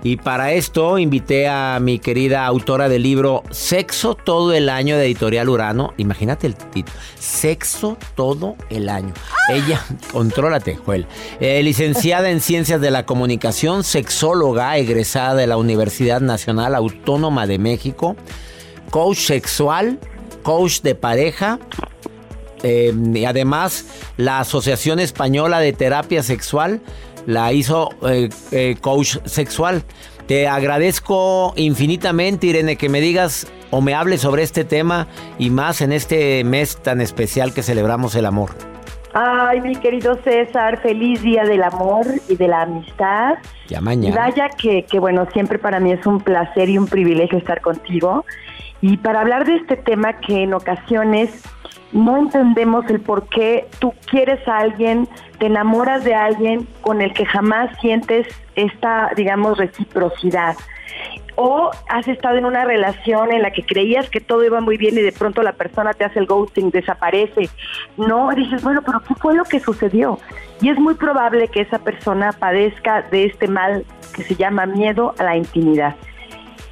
Y 0.06 0.18
para 0.18 0.52
esto 0.52 0.98
invité 0.98 1.48
a 1.48 1.80
mi 1.80 1.98
querida 1.98 2.46
autora 2.46 2.90
del 2.90 3.04
libro 3.04 3.42
Sexo 3.52 4.16
todo 4.16 4.52
el 4.52 4.68
año 4.68 4.98
de 4.98 5.06
Editorial 5.06 5.48
Urano. 5.48 5.94
Imagínate 5.96 6.46
el 6.46 6.56
título. 6.56 6.98
Sexo 7.18 7.98
todo 8.14 8.58
el 8.70 8.90
año. 8.90 9.14
Ella, 9.48 9.82
contrólate, 10.12 10.76
Joel. 10.76 11.08
Eh, 11.40 11.64
licenciada 11.64 12.30
en 12.32 12.42
Ciencias 12.42 12.82
de 12.82 12.92
la 12.92 13.06
Comunicación, 13.06 13.86
sexóloga 13.86 14.78
egresada 14.78 15.36
de 15.36 15.48
la 15.48 15.56
Universidad 15.56 16.20
Nacional 16.20 16.76
Autónoma 16.76 17.48
de 17.48 17.58
México, 17.58 18.18
coach 18.90 19.20
sexual, 19.20 20.00
coach 20.44 20.82
de 20.82 20.96
pareja, 20.96 21.60
eh, 22.64 22.94
y 23.14 23.26
además, 23.26 23.86
la 24.18 24.40
Asociación 24.40 25.00
Española 25.00 25.60
de 25.60 25.74
Terapia 25.74 26.24
Sexual 26.24 26.82
la 27.26 27.54
hizo 27.54 27.90
eh, 28.08 28.30
eh, 28.52 28.76
coach 28.82 29.18
sexual. 29.26 29.84
Te 30.28 30.48
agradezco 30.48 31.54
infinitamente, 31.58 32.48
Irene, 32.48 32.78
que 32.78 32.88
me 32.90 33.02
digas 33.02 33.48
o 33.72 33.82
me 33.82 33.94
hables 33.94 34.22
sobre 34.22 34.44
este 34.44 34.64
tema 34.64 35.08
y 35.38 35.50
más 35.50 35.82
en 35.82 35.92
este 35.92 36.44
mes 36.46 36.78
tan 36.78 37.02
especial 37.02 37.54
que 37.54 37.62
celebramos 37.62 38.16
el 38.16 38.26
amor. 38.26 38.52
Ay, 39.14 39.62
mi 39.62 39.76
querido 39.76 40.18
César, 40.24 40.82
feliz 40.82 41.22
día 41.22 41.44
del 41.44 41.62
amor 41.62 42.06
y 42.30 42.36
de 42.36 42.48
la 42.48 42.64
amistad. 42.64 43.36
Ya 43.68 43.78
Y 43.78 43.82
mañana. 43.82 44.16
vaya 44.16 44.50
que, 44.58 44.86
que, 44.86 45.00
bueno, 45.00 45.28
siempre 45.34 45.60
para 45.60 45.80
mí 45.80 45.92
es 45.92 46.06
un 46.08 46.20
placer 46.20 46.70
y 46.70 46.78
un 46.78 46.88
privilegio 46.88 47.38
estar 47.38 47.62
contigo. 47.62 48.26
Y 48.82 48.98
para 48.98 49.22
hablar 49.22 49.46
de 49.46 49.58
este 49.58 49.76
tema 49.78 50.14
que 50.20 50.44
en 50.44 50.54
ocasiones 50.54 51.30
no 51.94 52.18
entendemos 52.18 52.90
el 52.90 53.00
por 53.00 53.28
qué 53.30 53.68
tú 53.80 53.94
quieres 54.10 54.46
a 54.48 54.58
alguien, 54.58 55.08
te 55.40 55.46
enamoras 55.46 56.04
de 56.04 56.16
alguien 56.16 56.68
con 56.82 57.02
el 57.02 57.14
que 57.14 57.26
jamás 57.26 57.70
sientes 57.80 58.28
esta, 58.56 59.12
digamos, 59.16 59.58
reciprocidad. 59.58 60.56
O 61.36 61.72
has 61.90 62.08
estado 62.08 62.38
en 62.38 62.46
una 62.46 62.66
relación 62.66 63.32
en 63.32 63.42
la 63.42 63.52
que 63.52 63.64
creías 63.64 64.10
que 64.10 64.20
todo 64.20 64.44
iba 64.44 64.62
muy 64.62 64.78
bien 64.78 64.96
y 64.96 65.02
de 65.02 65.12
pronto 65.12 65.42
la 65.42 65.54
persona 65.54 65.94
te 65.94 66.06
hace 66.06 66.20
el 66.20 66.28
ghosting, 66.28 66.70
desaparece. 66.70 67.50
No, 67.98 68.30
dices, 68.36 68.64
bueno, 68.64 68.82
pero 68.86 69.00
¿qué 69.02 69.16
fue 69.16 69.34
lo 69.34 69.44
que 69.44 69.60
sucedió? 69.60 70.20
Y 70.62 70.70
es 70.70 70.78
muy 70.78 70.94
probable 70.94 71.48
que 71.48 71.62
esa 71.62 71.80
persona 71.80 72.32
padezca 72.32 73.02
de 73.02 73.26
este 73.26 73.48
mal 73.48 73.86
que 74.16 74.24
se 74.24 74.36
llama 74.36 74.66
miedo 74.66 75.16
a 75.18 75.24
la 75.24 75.36
intimidad. 75.36 75.96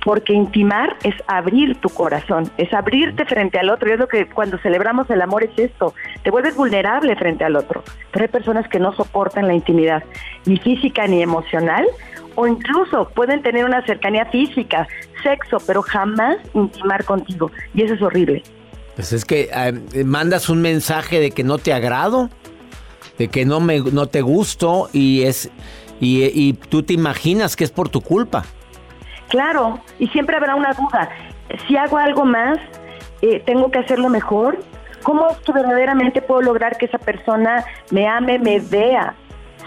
Porque 0.03 0.33
intimar 0.33 0.97
es 1.03 1.13
abrir 1.27 1.75
tu 1.77 1.89
corazón, 1.89 2.49
es 2.57 2.73
abrirte 2.73 3.25
frente 3.25 3.59
al 3.59 3.69
otro. 3.69 3.89
Y 3.89 3.93
es 3.93 3.99
lo 3.99 4.07
que 4.07 4.27
cuando 4.27 4.57
celebramos 4.57 5.09
el 5.09 5.21
amor 5.21 5.43
es 5.43 5.57
esto, 5.57 5.93
te 6.23 6.31
vuelves 6.31 6.55
vulnerable 6.55 7.15
frente 7.15 7.43
al 7.43 7.55
otro. 7.55 7.83
Pero 8.11 8.25
hay 8.25 8.29
personas 8.29 8.67
que 8.67 8.79
no 8.79 8.93
soportan 8.95 9.47
la 9.47 9.53
intimidad, 9.53 10.03
ni 10.45 10.57
física 10.57 11.05
ni 11.07 11.21
emocional, 11.21 11.85
o 12.35 12.47
incluso 12.47 13.09
pueden 13.09 13.43
tener 13.43 13.65
una 13.65 13.85
cercanía 13.85 14.25
física, 14.25 14.87
sexo, 15.21 15.57
pero 15.67 15.81
jamás 15.81 16.37
intimar 16.53 17.03
contigo. 17.05 17.51
Y 17.73 17.83
eso 17.83 17.93
es 17.93 18.01
horrible. 18.01 18.43
Pues 18.95 19.13
es 19.13 19.25
que 19.25 19.49
eh, 19.53 20.03
mandas 20.03 20.49
un 20.49 20.61
mensaje 20.61 21.19
de 21.19 21.31
que 21.31 21.43
no 21.43 21.57
te 21.57 21.73
agrado, 21.73 22.29
de 23.17 23.27
que 23.27 23.45
no 23.45 23.59
me 23.59 23.79
no 23.79 24.07
te 24.07 24.21
gusto 24.21 24.89
y 24.91 25.23
es 25.23 25.49
y, 25.99 26.23
y 26.23 26.53
tú 26.53 26.83
te 26.83 26.93
imaginas 26.93 27.55
que 27.55 27.63
es 27.63 27.71
por 27.71 27.89
tu 27.89 28.01
culpa. 28.01 28.45
Claro, 29.31 29.79
y 29.97 30.07
siempre 30.09 30.35
habrá 30.35 30.55
una 30.55 30.73
duda. 30.73 31.09
Si 31.65 31.77
hago 31.77 31.97
algo 31.97 32.25
más, 32.25 32.59
eh, 33.21 33.41
tengo 33.45 33.71
que 33.71 33.79
hacerlo 33.79 34.09
mejor. 34.09 34.59
¿Cómo 35.03 35.29
es 35.29 35.37
que 35.39 35.53
verdaderamente 35.53 36.21
puedo 36.21 36.41
lograr 36.41 36.77
que 36.77 36.85
esa 36.85 36.97
persona 36.97 37.63
me 37.91 38.09
ame, 38.09 38.39
me 38.39 38.59
vea, 38.59 39.15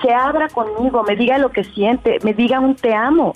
se 0.03 0.13
abra 0.13 0.49
conmigo, 0.49 1.03
me 1.03 1.17
diga 1.17 1.39
lo 1.39 1.51
que 1.51 1.65
siente, 1.65 2.19
me 2.23 2.35
diga 2.35 2.61
un 2.61 2.77
te 2.77 2.95
amo? 2.95 3.33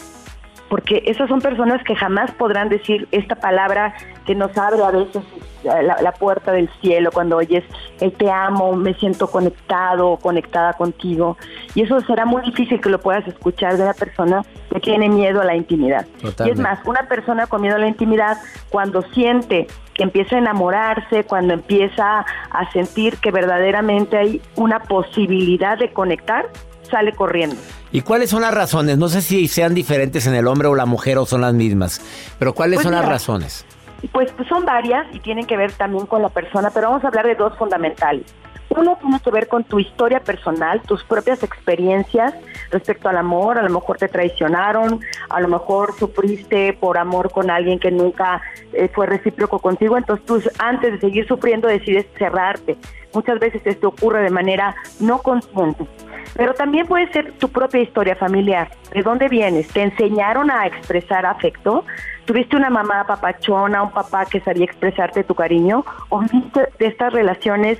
Porque 0.68 1.02
esas 1.06 1.28
son 1.28 1.40
personas 1.40 1.82
que 1.84 1.96
jamás 1.96 2.30
podrán 2.32 2.68
decir 2.68 3.08
esta 3.10 3.36
palabra 3.36 3.94
que 4.26 4.34
nos 4.34 4.56
abre 4.56 4.82
a 4.82 4.90
veces 4.90 5.22
la, 5.64 6.00
la 6.00 6.12
puerta 6.12 6.52
del 6.52 6.68
cielo 6.80 7.10
cuando 7.12 7.36
oyes 7.36 7.64
el 8.00 8.12
te 8.12 8.30
amo, 8.30 8.76
me 8.76 8.94
siento 8.94 9.28
conectado, 9.28 10.16
conectada 10.18 10.74
contigo. 10.74 11.36
Y 11.74 11.82
eso 11.82 12.00
será 12.02 12.24
muy 12.24 12.42
difícil 12.42 12.80
que 12.80 12.90
lo 12.90 13.00
puedas 13.00 13.26
escuchar 13.26 13.76
de 13.76 13.82
una 13.82 13.94
persona 13.94 14.42
que 14.70 14.80
tiene 14.80 15.08
miedo 15.08 15.40
a 15.40 15.44
la 15.44 15.56
intimidad. 15.56 16.06
Y 16.44 16.50
es 16.50 16.58
más, 16.58 16.78
una 16.84 17.08
persona 17.08 17.46
con 17.46 17.62
miedo 17.62 17.76
a 17.76 17.78
la 17.78 17.88
intimidad, 17.88 18.38
cuando 18.70 19.02
siente 19.14 19.66
que 19.94 20.04
empieza 20.04 20.36
a 20.36 20.38
enamorarse, 20.38 21.24
cuando 21.24 21.54
empieza 21.54 22.24
a 22.50 22.72
sentir 22.72 23.16
que 23.18 23.30
verdaderamente 23.30 24.16
hay 24.16 24.42
una 24.54 24.80
posibilidad 24.80 25.76
de 25.76 25.92
conectar, 25.92 26.46
sale 26.88 27.12
corriendo. 27.12 27.56
¿Y 27.92 28.02
cuáles 28.02 28.30
son 28.30 28.42
las 28.42 28.54
razones? 28.54 28.98
No 28.98 29.08
sé 29.08 29.22
si 29.22 29.48
sean 29.48 29.74
diferentes 29.74 30.26
en 30.26 30.34
el 30.34 30.46
hombre 30.46 30.68
o 30.68 30.74
la 30.74 30.86
mujer 30.86 31.18
o 31.18 31.26
son 31.26 31.40
las 31.40 31.54
mismas, 31.54 32.00
pero 32.38 32.54
¿cuáles 32.54 32.76
Pues 32.76 32.84
son 32.84 32.92
las 32.92 33.02
mira, 33.02 33.12
razones? 33.12 33.64
Pues, 34.12 34.30
pues 34.32 34.48
son 34.48 34.64
varias 34.64 35.06
y 35.12 35.20
tienen 35.20 35.46
que 35.46 35.56
ver 35.56 35.72
también 35.72 36.06
con 36.06 36.22
la 36.22 36.28
persona, 36.28 36.70
pero 36.70 36.88
vamos 36.88 37.04
a 37.04 37.08
hablar 37.08 37.26
de 37.26 37.34
dos 37.34 37.56
fundamentales. 37.56 38.24
Uno 38.70 38.98
tiene 39.00 39.18
que 39.20 39.30
ver 39.30 39.48
con 39.48 39.64
tu 39.64 39.80
historia 39.80 40.20
personal, 40.20 40.82
tus 40.82 41.02
propias 41.02 41.42
experiencias 41.42 42.34
respecto 42.70 43.08
al 43.08 43.16
amor, 43.16 43.58
a 43.58 43.62
lo 43.62 43.70
mejor 43.70 43.96
te 43.96 44.08
traicionaron, 44.08 45.00
a 45.30 45.40
lo 45.40 45.48
mejor 45.48 45.98
sufriste 45.98 46.74
por 46.74 46.98
amor 46.98 47.30
con 47.30 47.50
alguien 47.50 47.78
que 47.78 47.90
nunca 47.90 48.42
eh, 48.74 48.90
fue 48.94 49.06
recíproco 49.06 49.58
contigo, 49.58 49.96
entonces 49.96 50.24
tú 50.26 50.42
antes 50.58 50.92
de 50.92 51.00
seguir 51.00 51.26
sufriendo 51.26 51.66
decides 51.66 52.06
cerrarte. 52.18 52.76
Muchas 53.14 53.38
veces 53.38 53.62
esto 53.64 53.88
ocurre 53.88 54.22
de 54.22 54.30
manera 54.30 54.76
no 55.00 55.18
consciente. 55.22 55.86
Pero 56.34 56.54
también 56.54 56.86
puede 56.86 57.10
ser 57.12 57.32
tu 57.38 57.48
propia 57.48 57.80
historia 57.80 58.16
familiar. 58.16 58.70
¿De 58.92 59.02
dónde 59.02 59.28
vienes? 59.28 59.68
¿Te 59.68 59.82
enseñaron 59.82 60.50
a 60.50 60.66
expresar 60.66 61.26
afecto? 61.26 61.84
¿Tuviste 62.24 62.56
una 62.56 62.70
mamá 62.70 63.04
papachona, 63.06 63.82
un 63.82 63.90
papá 63.90 64.26
que 64.26 64.40
sabía 64.40 64.64
expresarte 64.64 65.24
tu 65.24 65.34
cariño? 65.34 65.84
¿O 66.10 66.20
viviste 66.20 66.68
de 66.78 66.86
estas 66.86 67.12
relaciones 67.12 67.78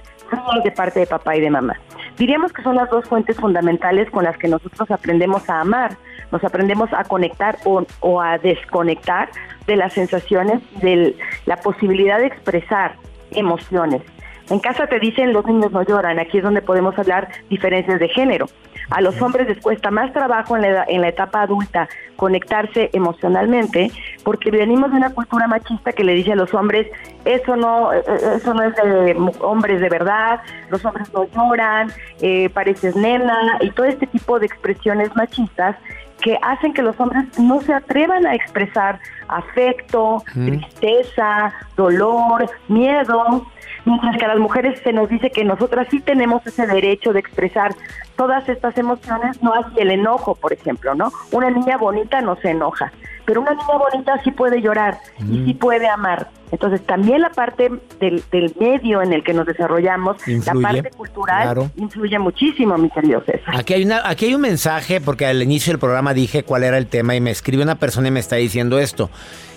de 0.64 0.70
parte 0.70 1.00
de 1.00 1.06
papá 1.06 1.36
y 1.36 1.40
de 1.40 1.50
mamá? 1.50 1.76
Diríamos 2.16 2.52
que 2.52 2.62
son 2.62 2.76
las 2.76 2.90
dos 2.90 3.08
fuentes 3.08 3.36
fundamentales 3.36 4.10
con 4.10 4.24
las 4.24 4.36
que 4.38 4.48
nosotros 4.48 4.90
aprendemos 4.90 5.48
a 5.48 5.60
amar. 5.60 5.96
Nos 6.32 6.42
aprendemos 6.42 6.90
a 6.92 7.04
conectar 7.04 7.58
o, 7.64 7.84
o 8.00 8.20
a 8.20 8.38
desconectar 8.38 9.28
de 9.66 9.76
las 9.76 9.92
sensaciones, 9.92 10.60
de 10.80 11.16
la 11.46 11.56
posibilidad 11.58 12.18
de 12.18 12.26
expresar 12.26 12.96
emociones. 13.30 14.02
En 14.50 14.60
casa 14.60 14.86
te 14.86 14.98
dicen 14.98 15.32
los 15.32 15.44
niños 15.46 15.72
no 15.72 15.82
lloran, 15.82 16.18
aquí 16.18 16.38
es 16.38 16.44
donde 16.44 16.62
podemos 16.62 16.98
hablar 16.98 17.28
diferencias 17.50 18.00
de 18.00 18.08
género. 18.08 18.46
A 18.90 19.02
los 19.02 19.20
hombres 19.20 19.46
les 19.46 19.58
cuesta 19.60 19.90
más 19.90 20.12
trabajo 20.14 20.56
en 20.56 20.62
la, 20.62 20.68
edad- 20.68 20.84
en 20.88 21.02
la 21.02 21.08
etapa 21.08 21.42
adulta 21.42 21.88
conectarse 22.16 22.88
emocionalmente 22.94 23.90
porque 24.24 24.50
venimos 24.50 24.90
de 24.90 24.96
una 24.96 25.10
cultura 25.10 25.46
machista 25.46 25.92
que 25.92 26.02
le 26.04 26.14
dice 26.14 26.32
a 26.32 26.36
los 26.36 26.52
hombres 26.54 26.86
eso 27.26 27.54
no 27.56 27.92
eh, 27.92 28.02
eso 28.36 28.54
no 28.54 28.62
es 28.62 28.74
de 28.76 29.14
hombres 29.40 29.80
de 29.82 29.88
verdad, 29.90 30.40
los 30.70 30.82
hombres 30.84 31.12
no 31.12 31.26
lloran, 31.34 31.92
eh, 32.22 32.48
pareces 32.48 32.96
nena 32.96 33.58
y 33.60 33.70
todo 33.70 33.84
este 33.86 34.06
tipo 34.06 34.38
de 34.40 34.46
expresiones 34.46 35.14
machistas 35.14 35.76
que 36.20 36.38
hacen 36.42 36.72
que 36.72 36.82
los 36.82 36.98
hombres 37.00 37.38
no 37.38 37.60
se 37.60 37.72
atrevan 37.72 38.26
a 38.26 38.34
expresar 38.34 38.98
afecto, 39.28 40.22
tristeza, 40.32 41.52
dolor, 41.76 42.50
miedo, 42.68 43.46
mientras 43.84 44.16
que 44.16 44.24
a 44.24 44.28
las 44.28 44.38
mujeres 44.38 44.80
se 44.80 44.92
nos 44.92 45.08
dice 45.08 45.30
que 45.30 45.44
nosotras 45.44 45.86
sí 45.90 46.00
tenemos 46.00 46.46
ese 46.46 46.66
derecho 46.66 47.12
de 47.12 47.20
expresar 47.20 47.74
todas 48.16 48.48
estas 48.48 48.76
emociones, 48.78 49.42
no 49.42 49.54
así 49.54 49.78
el 49.78 49.90
enojo, 49.90 50.34
por 50.34 50.52
ejemplo, 50.52 50.94
¿no? 50.94 51.12
Una 51.32 51.50
niña 51.50 51.76
bonita 51.76 52.20
no 52.20 52.36
se 52.36 52.50
enoja, 52.50 52.92
pero 53.28 53.42
una 53.42 53.50
niña 53.50 53.76
bonita 53.76 54.18
sí 54.24 54.30
puede 54.30 54.62
llorar 54.62 55.00
y 55.30 55.44
sí 55.44 55.52
puede 55.52 55.86
amar. 55.86 56.30
Entonces 56.50 56.80
también 56.86 57.20
la 57.20 57.28
parte 57.28 57.70
del, 58.00 58.24
del 58.32 58.54
medio 58.58 59.02
en 59.02 59.12
el 59.12 59.22
que 59.22 59.34
nos 59.34 59.44
desarrollamos, 59.44 60.16
Influye, 60.26 60.62
la 60.62 60.72
parte 60.72 60.90
cultural, 60.96 61.42
claro. 61.42 61.70
influye 61.76 62.18
muchísimo, 62.18 62.78
mi 62.78 62.88
querido 62.88 63.22
César. 63.26 63.54
Aquí 63.54 63.74
hay, 63.74 63.84
una, 63.84 64.00
aquí 64.08 64.24
hay 64.24 64.34
un 64.34 64.40
mensaje, 64.40 65.02
porque 65.02 65.26
al 65.26 65.42
inicio 65.42 65.74
del 65.74 65.78
programa 65.78 66.14
dije 66.14 66.42
cuál 66.42 66.64
era 66.64 66.78
el 66.78 66.86
tema 66.86 67.16
y 67.16 67.20
me 67.20 67.30
escribe 67.30 67.62
una 67.62 67.74
persona 67.74 68.08
y 68.08 68.12
me 68.12 68.20
está 68.20 68.36
diciendo 68.36 68.78
esto, 68.78 69.10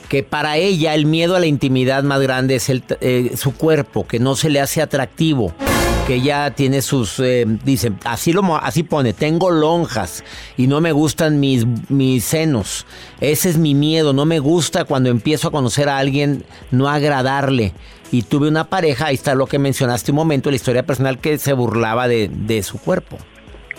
que 0.09 0.21
para 0.21 0.57
ella 0.57 0.93
el 0.93 1.05
miedo 1.05 1.37
a 1.37 1.39
la 1.39 1.45
intimidad 1.45 2.03
más 2.03 2.19
grande 2.19 2.55
es 2.55 2.67
el, 2.67 2.83
eh, 2.99 3.37
su 3.37 3.55
cuerpo, 3.55 4.05
que 4.05 4.19
no 4.19 4.35
se 4.35 4.49
le 4.49 4.59
hace 4.59 4.81
atractivo, 4.81 5.53
que 6.07 6.15
ella 6.15 6.51
tiene 6.51 6.81
sus, 6.81 7.19
eh, 7.19 7.45
dice, 7.63 7.91
así, 8.03 8.33
lo, 8.33 8.55
así 8.55 8.83
pone, 8.83 9.13
tengo 9.13 9.51
lonjas 9.51 10.23
y 10.57 10.67
no 10.67 10.81
me 10.81 10.91
gustan 10.91 11.39
mis, 11.39 11.65
mis 11.89 12.23
senos. 12.23 12.85
Ese 13.19 13.49
es 13.49 13.57
mi 13.57 13.75
miedo, 13.75 14.13
no 14.13 14.25
me 14.25 14.39
gusta 14.39 14.85
cuando 14.85 15.09
empiezo 15.09 15.47
a 15.47 15.51
conocer 15.51 15.89
a 15.89 15.97
alguien 15.97 16.43
no 16.71 16.89
agradarle. 16.89 17.73
Y 18.11 18.23
tuve 18.23 18.47
una 18.47 18.65
pareja, 18.65 19.07
ahí 19.07 19.15
está 19.15 19.35
lo 19.35 19.47
que 19.47 19.59
mencionaste 19.59 20.11
un 20.11 20.17
momento, 20.17 20.49
la 20.49 20.55
historia 20.57 20.85
personal 20.85 21.19
que 21.19 21.37
se 21.37 21.53
burlaba 21.53 22.07
de, 22.07 22.29
de 22.29 22.63
su 22.63 22.77
cuerpo. 22.77 23.17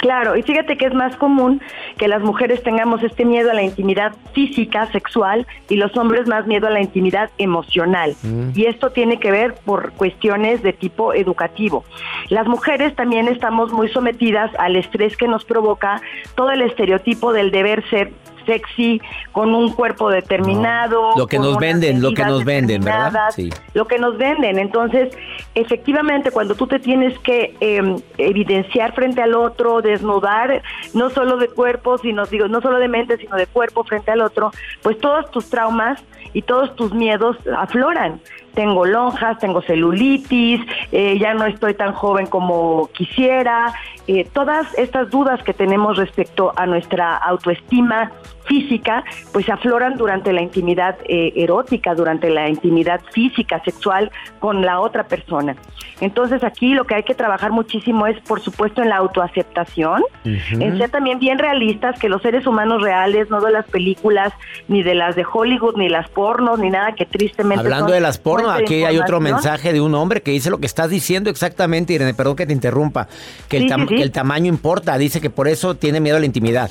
Claro, 0.03 0.37
y 0.37 0.43
fíjate 0.43 0.77
que 0.77 0.87
es 0.87 0.95
más 0.95 1.15
común 1.15 1.63
que 1.97 2.09
las 2.09 2.23
mujeres 2.23 2.61
tengamos 2.65 3.05
este 3.05 3.25
miedo 3.25 3.53
a 3.53 3.55
la 3.55 3.63
intimidad 3.63 4.13
física, 4.33 4.91
sexual, 4.91 5.47
y 5.69 5.77
los 5.77 5.97
hombres 5.97 6.27
más 6.27 6.45
miedo 6.45 6.67
a 6.67 6.71
la 6.71 6.81
intimidad 6.81 7.31
emocional. 7.39 8.17
Y 8.53 8.65
esto 8.65 8.91
tiene 8.91 9.21
que 9.21 9.31
ver 9.31 9.55
por 9.65 9.93
cuestiones 9.93 10.61
de 10.65 10.73
tipo 10.73 11.15
educativo. 11.15 11.85
Las 12.31 12.49
mujeres 12.49 12.97
también 12.97 13.29
estamos 13.29 13.73
muy 13.73 13.89
sometidas 13.91 14.51
al 14.59 14.75
estrés 14.75 15.17
que 15.17 15.29
nos 15.29 15.45
provoca 15.45 16.03
todo 16.35 16.51
el 16.51 16.63
estereotipo 16.63 17.33
del 17.33 17.53
deber 17.53 17.89
ser 17.89 18.11
sexy, 18.45 19.01
con 19.33 19.55
un 19.55 19.73
cuerpo 19.73 20.11
determinado. 20.11 21.13
Lo 21.17 21.27
que 21.27 21.39
nos 21.39 21.59
venden, 21.59 22.03
lo 22.03 22.13
que 22.13 22.25
nos 22.25 22.45
venden, 22.45 22.83
¿verdad? 22.83 23.31
Sí. 23.35 23.51
lo 23.75 23.87
que 23.87 23.99
nos 23.99 24.17
venden. 24.19 24.59
Entonces, 24.59 25.17
efectivamente, 25.55 26.31
cuando 26.31 26.55
tú 26.55 26.67
te 26.67 26.79
tienes 26.79 27.19
que 27.21 27.57
eh, 27.61 27.97
evidenciar 28.19 28.95
frente 28.95 29.23
al 29.23 29.35
otro, 29.35 29.83
desnudar, 29.83 30.63
no 30.95 31.11
solo 31.11 31.37
de 31.37 31.49
cuerpo, 31.49 31.99
sino 31.99 32.27
digo, 32.27 32.49
no 32.49 32.61
solo 32.61 32.79
de 32.79 32.89
mente, 32.89 33.17
sino 33.17 33.37
de 33.37 33.47
cuerpo 33.47 33.85
frente 33.85 34.11
al 34.11 34.21
otro, 34.21 34.51
pues 34.83 34.99
todos 34.99 35.31
tus 35.31 35.49
traumas 35.51 36.03
y 36.33 36.43
todos 36.43 36.75
tus 36.77 36.93
miedos 36.93 37.37
afloran. 37.57 38.21
Tengo 38.55 38.85
lonjas, 38.85 39.39
tengo 39.39 39.63
celulitis, 39.63 40.61
eh, 40.93 41.19
ya 41.19 41.35
no 41.35 41.47
estoy 41.47 41.75
tan 41.75 41.93
joven 41.93 42.27
como 42.27 42.89
quisiera. 42.93 43.73
eh, 44.09 44.27
todas 44.33 44.67
estas 44.77 45.11
dudas 45.11 45.43
que 45.45 45.55
tenemos 45.55 45.97
respecto 45.97 46.53
a 46.57 46.67
nuestra 46.67 47.17
autoestima 47.17 48.11
física, 48.45 49.05
pues 49.33 49.49
afloran 49.49 49.97
durante 49.97 50.33
la 50.33 50.43
intimidad 50.43 50.97
eh, 51.09 51.33
erótica, 51.37 51.95
durante 51.95 52.31
la 52.31 52.49
intimidad 52.49 53.01
física, 53.13 53.63
sexual 53.65 54.11
con 54.41 54.63
la 54.63 54.81
otra 54.81 55.05
persona. 55.05 55.57
Entonces 56.01 56.43
aquí 56.43 56.75
lo 56.75 56.85
que 56.85 56.97
hay 56.97 57.03
que 57.05 57.15
trabajar 57.15 57.53
muchísimo 57.53 58.07
es, 58.09 58.19
por 58.23 58.41
supuesto, 58.41 58.83
en 58.83 58.89
la 58.89 58.97
autoaceptación, 58.97 60.03
en 60.25 60.79
ser 60.79 60.91
también 60.91 61.19
bien 61.21 61.39
realistas, 61.39 61.99
que 61.99 62.09
los 62.09 62.21
seres 62.23 62.47
humanos 62.47 62.83
reales, 62.83 63.31
no 63.31 63.41
de 63.41 63.53
las 63.53 63.67
películas, 63.67 64.33
ni 64.67 64.83
de 64.83 64.95
las 64.97 65.15
de 65.15 65.25
Hollywood, 65.31 65.77
ni 65.77 65.89
las 65.89 66.09
pornos, 66.09 66.59
ni 66.59 66.71
nada 66.71 66.95
que 66.97 67.07
tristemente... 67.07 67.61
Hablando 67.61 67.87
son 67.87 67.95
de 67.95 68.01
las 68.01 68.19
porno, 68.19 68.49
fuente 68.49 68.59
de 68.61 68.65
aquí 68.65 68.85
hay 68.85 68.99
otro 68.99 69.21
mensaje 69.21 69.73
de 69.73 69.81
un 69.81 69.95
hombre 69.95 70.23
que 70.23 70.33
dice 70.33 70.51
lo 70.51 70.59
que 70.59 70.67
estás 70.67 70.91
diciendo 70.91 71.31
exactamente, 71.31 71.93
Irene, 71.93 72.15
perdón 72.15 72.35
que 72.37 72.47
te 72.47 72.53
interrumpa, 72.53 73.07
que, 73.49 73.59
el, 73.59 73.63
Sí, 73.65 73.69
tam- 73.69 73.83
sí, 73.83 73.89
sí. 73.91 73.95
que 73.97 74.03
el 74.03 74.11
tamaño 74.11 74.47
importa, 74.49 74.99
dice 74.99 75.21
que 75.21 75.31
por 75.31 75.47
eso 75.47 75.77
tiene 75.77 76.01
miedo 76.01 76.17
a 76.17 76.21
la 76.21 76.27
intimidad. 76.27 76.71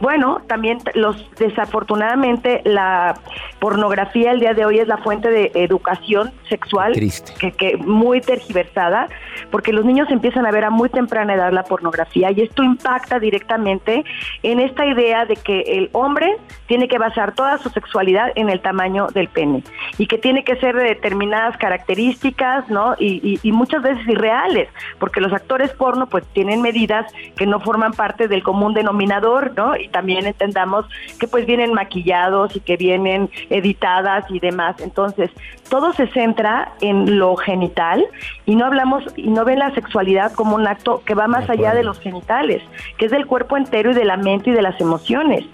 Bueno, 0.00 0.40
también 0.46 0.78
los 0.94 1.16
desafortunadamente 1.36 2.62
la 2.64 3.14
pornografía 3.58 4.32
el 4.32 4.40
día 4.40 4.54
de 4.54 4.64
hoy 4.64 4.78
es 4.78 4.88
la 4.88 4.98
fuente 4.98 5.30
de 5.30 5.50
educación 5.54 6.32
sexual 6.48 6.92
Triste. 6.92 7.32
que, 7.38 7.52
que 7.52 7.76
muy 7.78 8.20
tergiversada, 8.20 9.08
porque 9.50 9.72
los 9.72 9.84
niños 9.84 10.08
empiezan 10.10 10.46
a 10.46 10.50
ver 10.50 10.64
a 10.64 10.70
muy 10.70 10.88
temprana 10.88 11.34
edad 11.34 11.52
la 11.52 11.62
pornografía 11.64 12.30
y 12.30 12.42
esto 12.42 12.62
impacta 12.62 13.18
directamente 13.18 14.04
en 14.42 14.60
esta 14.60 14.86
idea 14.86 15.24
de 15.26 15.36
que 15.36 15.60
el 15.62 15.90
hombre 15.92 16.36
tiene 16.66 16.88
que 16.88 16.98
basar 16.98 17.34
toda 17.34 17.58
su 17.58 17.68
sexualidad 17.70 18.32
en 18.34 18.50
el 18.50 18.60
tamaño 18.60 19.06
del 19.08 19.28
pene 19.28 19.62
y 19.98 20.06
que 20.06 20.18
tiene 20.18 20.44
que 20.44 20.56
ser 20.56 20.76
de 20.76 20.84
determinadas 20.84 21.56
características, 21.58 22.68
¿no? 22.68 22.94
Y, 22.98 23.20
y- 23.22 23.40
y 23.42 23.52
muchas 23.52 23.82
veces 23.82 24.06
irreales, 24.08 24.68
porque 24.98 25.20
los 25.20 25.32
actores 25.32 25.70
porno 25.72 26.06
pues 26.06 26.24
tienen 26.32 26.62
medidas 26.62 27.06
que 27.36 27.46
no 27.46 27.60
forman 27.60 27.92
parte 27.92 28.28
del 28.28 28.42
común 28.42 28.74
denominador, 28.74 29.52
¿no? 29.56 29.74
Y 29.86 29.88
también 29.88 30.26
entendamos 30.26 30.84
que 31.18 31.28
pues 31.28 31.46
vienen 31.46 31.72
maquillados 31.72 32.54
y 32.56 32.60
que 32.60 32.76
vienen 32.76 33.30
editadas 33.50 34.24
y 34.30 34.40
demás. 34.40 34.76
Entonces, 34.80 35.30
todo 35.70 35.92
se 35.92 36.06
centra 36.08 36.72
en 36.80 37.18
lo 37.18 37.36
genital 37.36 38.04
y 38.44 38.56
no 38.56 38.66
hablamos 38.66 39.04
y 39.16 39.28
no 39.28 39.44
ven 39.44 39.60
la 39.60 39.74
sexualidad 39.74 40.32
como 40.32 40.56
un 40.56 40.66
acto 40.66 41.02
que 41.04 41.14
va 41.14 41.28
más 41.28 41.48
allá 41.48 41.74
de 41.74 41.82
los 41.82 42.00
genitales, 42.00 42.62
que 42.98 43.06
es 43.06 43.10
del 43.10 43.26
cuerpo 43.26 43.56
entero 43.56 43.92
y 43.92 43.94
de 43.94 44.04
la 44.04 44.16
mente 44.16 44.50
y 44.50 44.52
de 44.52 44.62
las 44.62 44.80
emociones 44.80 45.44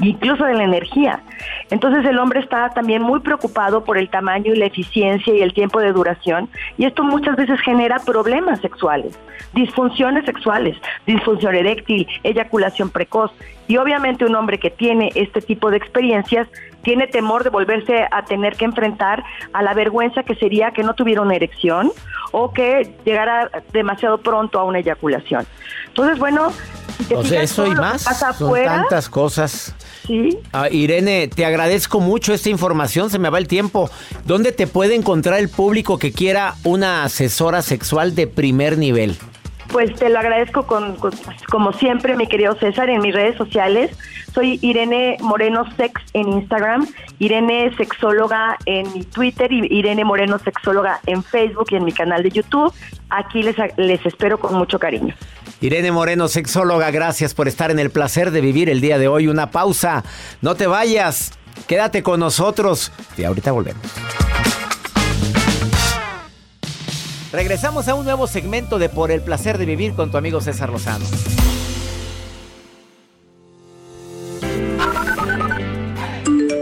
incluso 0.00 0.44
de 0.44 0.54
la 0.54 0.64
energía. 0.64 1.20
Entonces 1.70 2.04
el 2.04 2.18
hombre 2.18 2.40
está 2.40 2.70
también 2.70 3.02
muy 3.02 3.20
preocupado 3.20 3.84
por 3.84 3.98
el 3.98 4.08
tamaño 4.08 4.52
y 4.52 4.56
la 4.56 4.66
eficiencia 4.66 5.34
y 5.34 5.42
el 5.42 5.52
tiempo 5.52 5.80
de 5.80 5.92
duración 5.92 6.48
y 6.78 6.86
esto 6.86 7.02
muchas 7.04 7.36
veces 7.36 7.60
genera 7.60 7.98
problemas 7.98 8.60
sexuales, 8.60 9.18
disfunciones 9.54 10.24
sexuales, 10.24 10.76
disfunción 11.06 11.54
eréctil, 11.54 12.06
eyaculación 12.22 12.90
precoz 12.90 13.32
y 13.68 13.76
obviamente 13.76 14.24
un 14.24 14.34
hombre 14.34 14.58
que 14.58 14.70
tiene 14.70 15.10
este 15.14 15.40
tipo 15.40 15.70
de 15.70 15.76
experiencias 15.76 16.48
tiene 16.82 17.06
temor 17.06 17.44
de 17.44 17.50
volverse 17.50 18.06
a 18.10 18.24
tener 18.24 18.56
que 18.56 18.64
enfrentar 18.64 19.24
a 19.52 19.62
la 19.62 19.74
vergüenza 19.74 20.22
que 20.22 20.34
sería 20.34 20.70
que 20.72 20.82
no 20.82 20.94
tuviera 20.94 21.20
una 21.22 21.34
erección 21.36 21.92
o 22.32 22.52
que 22.52 22.94
llegara 23.04 23.50
demasiado 23.72 24.18
pronto 24.18 24.58
a 24.58 24.64
una 24.64 24.78
eyaculación. 24.78 25.46
Entonces, 25.88 26.18
bueno, 26.18 26.52
Si 26.96 27.04
te 27.04 27.16
fijas 27.16 27.32
eso 27.44 27.66
y 27.66 27.70
más. 27.74 28.04
pasa 28.04 28.32
Son 28.32 28.46
afuera, 28.48 28.76
tantas 28.76 29.08
cosas. 29.08 29.74
Sí. 30.06 30.38
Ah, 30.52 30.68
Irene, 30.70 31.28
te 31.28 31.44
agradezco 31.44 32.00
mucho 32.00 32.32
esta 32.32 32.48
información, 32.48 33.10
se 33.10 33.18
me 33.18 33.28
va 33.30 33.38
el 33.38 33.48
tiempo. 33.48 33.90
¿Dónde 34.24 34.52
te 34.52 34.66
puede 34.66 34.94
encontrar 34.94 35.38
el 35.38 35.48
público 35.48 35.98
que 35.98 36.12
quiera 36.12 36.54
una 36.64 37.04
asesora 37.04 37.62
sexual 37.62 38.14
de 38.14 38.26
primer 38.26 38.78
nivel? 38.78 39.16
Pues 39.72 39.94
te 39.94 40.08
lo 40.08 40.18
agradezco 40.18 40.66
con, 40.66 40.96
con- 40.96 41.12
como 41.50 41.72
siempre, 41.72 42.16
mi 42.16 42.26
querido 42.26 42.54
César, 42.56 42.90
en 42.90 43.00
mis 43.02 43.14
redes 43.14 43.36
sociales. 43.36 43.96
Soy 44.34 44.58
Irene 44.62 45.16
Moreno 45.20 45.64
Sex 45.76 46.00
en 46.12 46.28
Instagram, 46.28 46.86
Irene 47.18 47.74
Sexóloga 47.76 48.56
en 48.66 48.92
mi 48.92 49.02
Twitter 49.04 49.50
y 49.52 49.66
Irene 49.76 50.04
Moreno 50.04 50.38
Sexóloga 50.38 51.00
en 51.06 51.22
Facebook 51.22 51.66
y 51.70 51.76
en 51.76 51.84
mi 51.84 51.92
canal 51.92 52.22
de 52.22 52.30
YouTube. 52.30 52.72
Aquí 53.10 53.42
les, 53.42 53.56
les 53.76 54.04
espero 54.06 54.38
con 54.38 54.54
mucho 54.54 54.78
cariño. 54.78 55.14
Irene 55.60 55.90
Moreno, 55.92 56.28
sexóloga, 56.28 56.90
gracias 56.90 57.34
por 57.34 57.46
estar 57.48 57.70
en 57.70 57.78
el 57.78 57.90
placer 57.90 58.30
de 58.30 58.40
vivir 58.40 58.70
el 58.70 58.80
día 58.80 58.98
de 58.98 59.08
hoy. 59.08 59.26
Una 59.28 59.50
pausa, 59.50 60.04
no 60.40 60.54
te 60.54 60.66
vayas, 60.66 61.32
quédate 61.66 62.02
con 62.02 62.20
nosotros 62.20 62.92
y 63.18 63.24
ahorita 63.24 63.50
volvemos. 63.52 63.82
Regresamos 67.32 67.86
a 67.86 67.94
un 67.94 68.04
nuevo 68.04 68.26
segmento 68.26 68.78
de 68.80 68.88
Por 68.88 69.12
el 69.12 69.20
placer 69.20 69.56
de 69.56 69.64
vivir 69.64 69.94
con 69.94 70.10
tu 70.10 70.16
amigo 70.16 70.40
César 70.40 70.70
Lozano. 70.70 71.04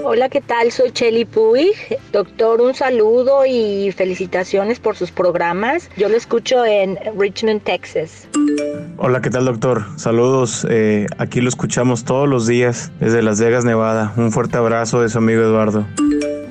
Hola, 0.05 0.29
¿qué 0.29 0.41
tal? 0.41 0.71
Soy 0.73 0.91
Chelly 0.91 1.25
Puig. 1.25 1.75
Doctor, 2.13 2.61
un 2.61 2.75
saludo 2.75 3.47
y 3.47 3.93
felicitaciones 3.93 4.79
por 4.79 4.97
sus 4.97 5.11
programas. 5.11 5.91
Yo 5.97 6.09
lo 6.09 6.17
escucho 6.17 6.65
en 6.65 6.99
Richmond, 7.19 7.63
Texas. 7.63 8.29
Hola, 8.99 9.23
¿qué 9.23 9.31
tal 9.31 9.47
doctor? 9.47 9.85
Saludos, 9.97 10.67
eh, 10.69 11.07
aquí 11.19 11.41
lo 11.41 11.49
escuchamos 11.49 12.05
todos 12.05 12.29
los 12.29 12.47
días 12.47 12.91
desde 13.01 13.23
Las 13.23 13.41
Vegas, 13.41 13.65
Nevada. 13.65 14.13
Un 14.17 14.33
fuerte 14.33 14.59
abrazo 14.59 15.01
de 15.01 15.09
su 15.09 15.19
amigo 15.19 15.43
Eduardo. 15.43 15.87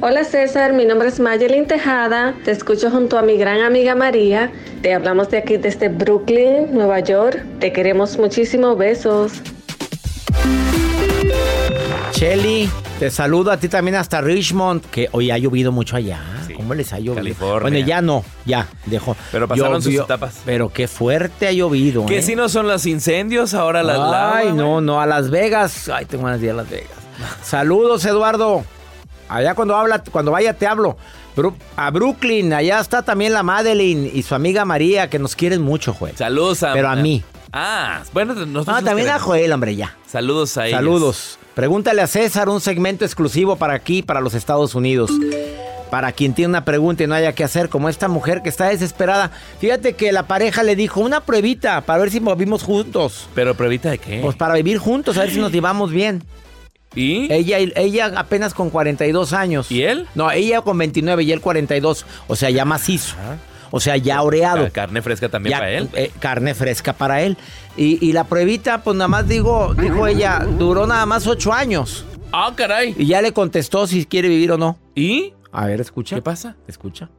Hola 0.09 0.23
César, 0.23 0.71
mi 0.71 0.85
nombre 0.85 1.09
es 1.09 1.19
Mayelin 1.19 1.67
Tejada, 1.67 2.33
te 2.45 2.51
escucho 2.51 2.89
junto 2.89 3.17
a 3.17 3.23
mi 3.23 3.35
gran 3.35 3.59
amiga 3.59 3.93
María, 3.93 4.53
te 4.81 4.93
hablamos 4.93 5.29
de 5.29 5.39
aquí 5.39 5.57
desde 5.57 5.89
Brooklyn, 5.89 6.73
Nueva 6.73 7.01
York, 7.01 7.43
te 7.59 7.73
queremos 7.73 8.17
muchísimo, 8.17 8.77
besos. 8.77 9.33
Shelly, 12.13 12.69
te 12.99 13.11
saludo 13.11 13.51
a 13.51 13.57
ti 13.57 13.67
también 13.67 13.95
hasta 13.95 14.21
Richmond, 14.21 14.85
que 14.85 15.09
hoy 15.11 15.29
ha 15.29 15.37
llovido 15.37 15.73
mucho 15.73 15.97
allá. 15.97 16.21
¿Cómo 16.55 16.73
les 16.73 16.93
ha 16.93 16.99
llovido? 16.99 17.15
California. 17.15 17.59
Bueno, 17.59 17.79
ya 17.79 18.01
no, 18.01 18.23
ya 18.45 18.65
dejó. 18.85 19.17
Pero 19.33 19.45
pasaron 19.49 19.81
sus 19.81 19.93
etapas. 19.93 20.41
Pero 20.45 20.71
qué 20.71 20.87
fuerte 20.87 21.49
ha 21.49 21.51
llovido. 21.51 22.05
Que 22.05 22.19
¿eh? 22.19 22.21
si 22.21 22.37
no 22.37 22.47
son 22.47 22.69
los 22.69 22.85
incendios, 22.85 23.53
ahora 23.53 23.83
las 23.83 23.97
Ay, 23.97 24.45
lava, 24.45 24.53
no, 24.53 24.79
no, 24.79 25.01
a 25.01 25.05
Las 25.05 25.29
Vegas. 25.29 25.89
Ay, 25.89 26.05
tengo 26.05 26.23
ganas 26.23 26.39
de 26.39 26.45
ir 26.45 26.51
a 26.53 26.55
Las 26.55 26.69
Vegas. 26.69 26.91
Saludos, 27.43 28.05
Eduardo. 28.05 28.63
Allá 29.29 29.55
cuando 29.55 29.75
habla, 29.75 30.03
cuando 30.11 30.31
vaya 30.31 30.53
te 30.53 30.67
hablo. 30.67 30.97
A 31.75 31.91
Brooklyn, 31.91 32.51
allá 32.53 32.79
está 32.79 33.03
también 33.03 33.31
la 33.33 33.43
Madeline 33.43 34.09
y 34.11 34.23
su 34.23 34.33
amiga 34.33 34.65
María, 34.65 35.09
que 35.09 35.19
nos 35.19 35.35
quieren 35.35 35.61
mucho, 35.61 35.93
Joel. 35.93 36.15
Saludos 36.17 36.63
a... 36.63 36.73
Pero 36.73 36.89
a 36.89 36.95
mí. 36.95 37.23
Ah, 37.53 38.01
bueno, 38.13 38.33
nosotros 38.33 38.67
Ah, 38.69 38.81
nos 38.81 38.83
también 38.89 39.09
a. 39.09 39.19
Joel, 39.19 39.51
hombre, 39.53 39.75
ya. 39.75 39.95
Saludos 40.07 40.57
a 40.57 40.65
ellos. 40.67 40.77
Saludos. 40.77 41.39
Pregúntale 41.53 42.01
a 42.01 42.07
César 42.07 42.49
un 42.49 42.59
segmento 42.59 43.05
exclusivo 43.05 43.55
para 43.55 43.73
aquí, 43.73 44.01
para 44.01 44.19
los 44.19 44.33
Estados 44.33 44.75
Unidos. 44.75 45.11
Para 45.89 46.11
quien 46.11 46.33
tiene 46.33 46.49
una 46.49 46.65
pregunta 46.65 47.03
y 47.03 47.07
no 47.07 47.15
haya 47.15 47.33
qué 47.33 47.43
hacer, 47.45 47.69
como 47.69 47.87
esta 47.87 48.07
mujer 48.09 48.41
que 48.41 48.49
está 48.49 48.65
desesperada. 48.67 49.31
Fíjate 49.59 49.93
que 49.93 50.11
la 50.11 50.23
pareja 50.27 50.61
le 50.63 50.75
dijo 50.75 50.99
una 50.99 51.21
pruebita 51.21 51.81
para 51.81 51.99
ver 51.99 52.11
si 52.11 52.19
vivimos 52.19 52.63
juntos. 52.63 53.29
¿Pero 53.33 53.55
pruebita 53.55 53.91
de 53.91 53.97
qué? 53.97 54.19
Pues 54.21 54.35
para 54.35 54.55
vivir 54.55 54.79
juntos, 54.79 55.17
a 55.17 55.21
ver 55.21 55.31
si 55.31 55.39
nos 55.39 55.51
llevamos 55.51 55.91
bien. 55.91 56.23
¿Y? 56.95 57.31
Ella, 57.31 57.57
ella 57.59 58.11
apenas 58.15 58.53
con 58.53 58.69
42 58.69 59.33
años. 59.33 59.71
¿Y 59.71 59.83
él? 59.83 60.07
No, 60.15 60.31
ella 60.31 60.61
con 60.61 60.77
29 60.77 61.23
y 61.23 61.31
él 61.31 61.41
42. 61.41 62.05
O 62.27 62.35
sea, 62.35 62.49
ya 62.49 62.65
macizo. 62.65 63.15
O 63.69 63.79
sea, 63.79 63.97
ya 63.97 64.21
oreado. 64.21 64.63
Ca- 64.65 64.71
Carne 64.71 65.01
fresca 65.01 65.29
también 65.29 65.51
Ya, 65.51 65.57
para 65.59 65.71
él. 65.71 65.89
eh, 65.93 66.11
carne 66.19 66.53
fresca 66.55 66.93
para 66.93 67.21
él. 67.21 67.37
Y, 67.75 68.03
y 68.07 68.13
la 68.13 68.23
pruebita, 68.23 68.81
pues 68.83 68.95
nada 68.95 69.09
más 69.09 69.27
digo, 69.27 69.73
dijo 69.75 70.07
ella, 70.07 70.45
duró 70.57 70.87
nada 70.87 71.05
más 71.05 71.27
ocho 71.27 71.51
años. 71.53 72.05
Ah, 72.31 72.53
caray. 72.55 72.95
Y 72.97 73.05
ya 73.07 73.21
le 73.21 73.33
contestó 73.33 73.85
si 73.85 74.05
quiere 74.05 74.29
vivir 74.29 74.51
o 74.53 74.57
no. 74.57 74.77
¿Y? 74.95 75.33
A 75.51 75.65
ver, 75.65 75.81
escucha. 75.81 76.15
¿Qué 76.15 76.21
pasa? 76.21 76.55
Escucha. 76.67 77.09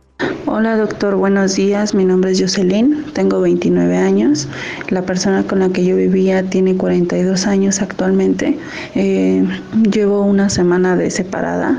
Hola 0.47 0.77
doctor, 0.77 1.15
buenos 1.15 1.55
días. 1.55 1.95
Mi 1.95 2.05
nombre 2.05 2.33
es 2.33 2.41
Jocelyn, 2.41 3.05
tengo 3.13 3.41
29 3.41 3.97
años. 3.97 4.49
La 4.89 5.03
persona 5.03 5.45
con 5.45 5.61
la 5.61 5.69
que 5.69 5.85
yo 5.85 5.95
vivía 5.95 6.43
tiene 6.43 6.77
42 6.77 7.47
años 7.47 7.81
actualmente. 7.81 8.59
Eh, 8.97 9.45
llevo 9.89 10.23
una 10.23 10.49
semana 10.49 10.97
de 10.97 11.11
separada. 11.11 11.79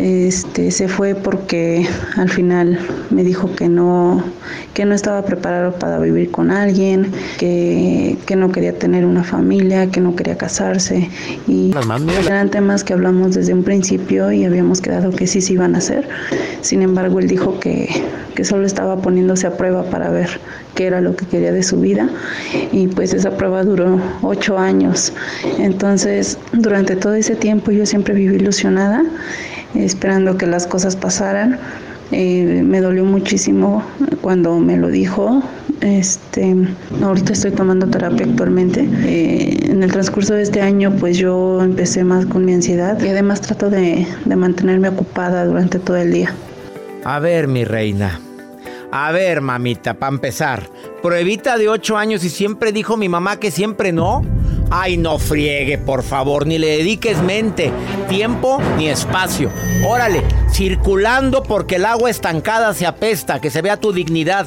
Este, 0.00 0.70
se 0.70 0.88
fue 0.88 1.14
porque 1.14 1.86
al 2.16 2.30
final 2.30 2.78
me 3.10 3.22
dijo 3.22 3.54
que 3.54 3.68
no, 3.68 4.24
que 4.72 4.86
no 4.86 4.94
estaba 4.94 5.22
preparado 5.26 5.72
para 5.72 5.98
vivir 5.98 6.30
con 6.30 6.50
alguien, 6.50 7.12
que, 7.38 8.16
que 8.24 8.34
no 8.34 8.50
quería 8.50 8.78
tener 8.78 9.04
una 9.04 9.24
familia, 9.24 9.90
que 9.90 10.00
no 10.00 10.16
quería 10.16 10.38
casarse. 10.38 11.10
Y 11.46 11.72
eran 12.26 12.48
temas 12.48 12.82
que 12.82 12.94
hablamos 12.94 13.34
desde 13.34 13.52
un 13.52 13.62
principio 13.62 14.32
y 14.32 14.46
habíamos 14.46 14.80
quedado 14.80 15.10
que 15.10 15.26
sí 15.26 15.42
se 15.42 15.52
iban 15.52 15.74
a 15.74 15.78
hacer. 15.78 16.08
Sin 16.62 16.80
embargo, 16.80 17.18
él 17.18 17.28
dijo 17.28 17.60
que, 17.60 17.88
que 18.34 18.44
solo 18.44 18.64
estaba 18.64 18.96
poniéndose 18.96 19.46
a 19.46 19.56
prueba 19.58 19.84
para 19.84 20.08
ver 20.08 20.40
qué 20.80 20.86
era 20.86 21.02
lo 21.02 21.14
que 21.14 21.26
quería 21.26 21.52
de 21.52 21.62
su 21.62 21.78
vida. 21.78 22.08
Y 22.72 22.86
pues 22.86 23.12
esa 23.12 23.36
prueba 23.36 23.62
duró 23.64 24.00
ocho 24.22 24.56
años. 24.56 25.12
Entonces, 25.58 26.38
durante 26.52 26.96
todo 26.96 27.12
ese 27.12 27.36
tiempo 27.36 27.70
yo 27.70 27.84
siempre 27.84 28.14
viví 28.14 28.36
ilusionada, 28.36 29.04
esperando 29.74 30.38
que 30.38 30.46
las 30.46 30.66
cosas 30.66 30.96
pasaran. 30.96 31.58
Eh, 32.12 32.62
me 32.64 32.80
dolió 32.80 33.04
muchísimo 33.04 33.84
cuando 34.22 34.58
me 34.58 34.78
lo 34.78 34.88
dijo. 34.88 35.42
Este, 35.82 36.56
ahorita 37.02 37.34
estoy 37.34 37.50
tomando 37.50 37.86
terapia 37.86 38.24
actualmente. 38.24 38.88
Eh, 39.04 39.58
en 39.70 39.82
el 39.82 39.92
transcurso 39.92 40.32
de 40.32 40.44
este 40.44 40.62
año, 40.62 40.96
pues 40.98 41.18
yo 41.18 41.62
empecé 41.62 42.04
más 42.04 42.24
con 42.24 42.46
mi 42.46 42.54
ansiedad 42.54 42.98
y 43.02 43.08
además 43.08 43.42
trato 43.42 43.68
de, 43.68 44.06
de 44.24 44.36
mantenerme 44.36 44.88
ocupada 44.88 45.44
durante 45.44 45.78
todo 45.78 45.98
el 45.98 46.10
día. 46.10 46.34
A 47.04 47.18
ver, 47.18 47.48
mi 47.48 47.64
reina. 47.64 48.18
A 48.92 49.12
ver, 49.12 49.40
mamita, 49.40 49.94
para 49.94 50.12
empezar. 50.12 50.68
Pruebita 51.00 51.56
de 51.58 51.68
ocho 51.68 51.96
años 51.96 52.24
y 52.24 52.30
siempre 52.30 52.72
dijo 52.72 52.96
mi 52.96 53.08
mamá 53.08 53.38
que 53.38 53.50
siempre 53.50 53.92
no. 53.92 54.24
Ay, 54.70 54.96
no 54.96 55.18
friegue, 55.18 55.78
por 55.78 56.02
favor, 56.02 56.46
ni 56.46 56.58
le 56.58 56.78
dediques 56.78 57.20
mente, 57.22 57.72
tiempo 58.08 58.60
ni 58.76 58.88
espacio. 58.88 59.50
Órale, 59.84 60.22
circulando 60.52 61.42
porque 61.42 61.76
el 61.76 61.86
agua 61.86 62.10
estancada 62.10 62.72
se 62.74 62.86
apesta, 62.86 63.40
que 63.40 63.50
se 63.50 63.62
vea 63.62 63.78
tu 63.78 63.92
dignidad. 63.92 64.46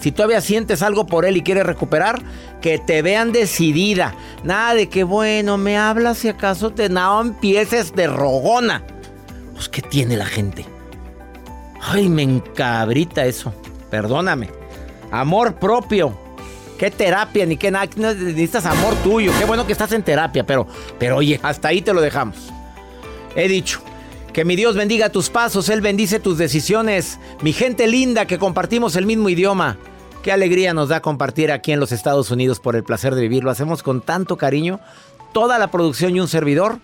Si 0.00 0.12
todavía 0.12 0.40
sientes 0.40 0.82
algo 0.82 1.06
por 1.06 1.24
él 1.24 1.36
y 1.36 1.42
quieres 1.42 1.66
recuperar, 1.66 2.22
que 2.60 2.78
te 2.78 3.02
vean 3.02 3.32
decidida. 3.32 4.14
Nada 4.44 4.74
de 4.74 4.88
que, 4.88 5.04
bueno, 5.04 5.58
me 5.58 5.76
hablas 5.76 6.18
si 6.18 6.28
acaso 6.28 6.70
te 6.70 6.88
no 6.88 7.20
empieces 7.20 7.94
de 7.94 8.06
rogona. 8.06 8.82
Pues, 9.52 9.68
¿qué 9.68 9.82
tiene 9.82 10.16
la 10.16 10.26
gente? 10.26 10.64
Ay, 11.82 12.08
me 12.08 12.22
encabrita 12.22 13.26
eso. 13.26 13.52
Perdóname. 13.90 14.50
Amor 15.10 15.56
propio. 15.56 16.16
Qué 16.78 16.90
terapia, 16.90 17.44
ni 17.44 17.56
qué 17.56 17.70
nada. 17.70 17.86
Necesitas 17.96 18.64
amor 18.64 18.94
tuyo. 19.02 19.32
Qué 19.38 19.44
bueno 19.44 19.66
que 19.66 19.72
estás 19.72 19.92
en 19.92 20.02
terapia, 20.02 20.46
pero, 20.46 20.66
pero 20.98 21.16
oye, 21.16 21.38
hasta 21.42 21.68
ahí 21.68 21.82
te 21.82 21.92
lo 21.92 22.00
dejamos. 22.00 22.36
He 23.34 23.48
dicho. 23.48 23.82
Que 24.32 24.44
mi 24.44 24.54
Dios 24.54 24.76
bendiga 24.76 25.08
tus 25.10 25.28
pasos, 25.28 25.68
Él 25.68 25.80
bendice 25.80 26.20
tus 26.20 26.38
decisiones. 26.38 27.18
Mi 27.42 27.52
gente 27.52 27.88
linda 27.88 28.26
que 28.26 28.38
compartimos 28.38 28.94
el 28.94 29.04
mismo 29.04 29.28
idioma. 29.28 29.76
Qué 30.22 30.30
alegría 30.30 30.72
nos 30.72 30.88
da 30.88 31.00
compartir 31.00 31.50
aquí 31.50 31.72
en 31.72 31.80
los 31.80 31.92
Estados 31.92 32.30
Unidos 32.30 32.60
por 32.60 32.76
el 32.76 32.84
placer 32.84 33.14
de 33.14 33.22
vivir. 33.22 33.42
Lo 33.42 33.50
hacemos 33.50 33.82
con 33.82 34.00
tanto 34.00 34.36
cariño. 34.36 34.78
Toda 35.32 35.58
la 35.58 35.70
producción 35.70 36.14
y 36.14 36.20
un 36.20 36.28
servidor. 36.28 36.78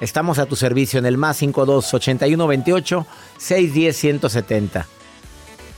Estamos 0.00 0.38
a 0.38 0.46
tu 0.46 0.56
servicio 0.56 0.98
en 0.98 1.06
el 1.06 1.16
más 1.16 1.38
52 1.38 1.94
81 1.94 2.46
28 2.46 3.06
610 3.38 3.96
170. 3.96 4.86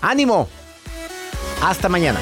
¡Ánimo! 0.02 0.48
Hasta 1.62 1.88
mañana. 1.88 2.18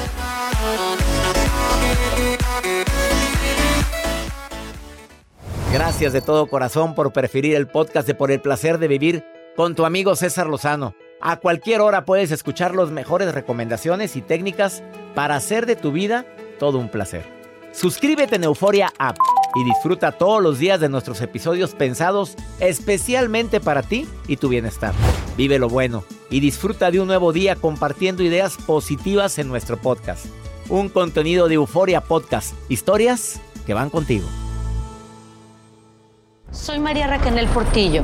Gracias 5.73 6.13
de 6.13 6.21
todo 6.21 6.45
corazón 6.45 6.93
por 6.93 7.11
preferir 7.11 7.55
el 7.55 7.67
podcast 7.67 8.07
de 8.07 8.13
Por 8.13 8.29
el 8.29 8.39
placer 8.39 8.77
de 8.77 8.87
vivir 8.87 9.25
con 9.55 9.73
tu 9.73 9.83
amigo 9.83 10.15
César 10.15 10.45
Lozano. 10.45 10.93
A 11.21 11.37
cualquier 11.37 11.81
hora 11.81 12.05
puedes 12.05 12.31
escuchar 12.31 12.75
las 12.75 12.91
mejores 12.91 13.33
recomendaciones 13.33 14.15
y 14.15 14.21
técnicas 14.21 14.83
para 15.15 15.35
hacer 15.35 15.65
de 15.65 15.75
tu 15.75 15.91
vida 15.91 16.25
todo 16.59 16.77
un 16.77 16.89
placer. 16.89 17.25
Suscríbete 17.71 18.35
en 18.35 18.43
Euforia 18.43 18.93
App 18.99 19.17
y 19.55 19.63
disfruta 19.63 20.11
todos 20.11 20.41
los 20.41 20.59
días 20.59 20.79
de 20.79 20.89
nuestros 20.89 21.21
episodios 21.21 21.75
pensados 21.75 22.35
especialmente 22.59 23.59
para 23.59 23.83
ti 23.83 24.07
y 24.27 24.37
tu 24.37 24.49
bienestar. 24.49 24.93
Vive 25.37 25.59
lo 25.59 25.69
bueno 25.69 26.03
y 26.29 26.39
disfruta 26.39 26.91
de 26.91 26.99
un 26.99 27.07
nuevo 27.07 27.33
día 27.33 27.55
compartiendo 27.55 28.23
ideas 28.23 28.57
positivas 28.57 29.37
en 29.39 29.47
nuestro 29.47 29.77
podcast. 29.77 30.25
Un 30.69 30.89
contenido 30.89 31.47
de 31.47 31.55
Euforia 31.55 32.01
Podcast. 32.01 32.53
Historias 32.69 33.41
que 33.65 33.73
van 33.73 33.89
contigo. 33.89 34.27
Soy 36.51 36.79
María 36.79 37.07
Raquel 37.07 37.47
Portillo. 37.47 38.03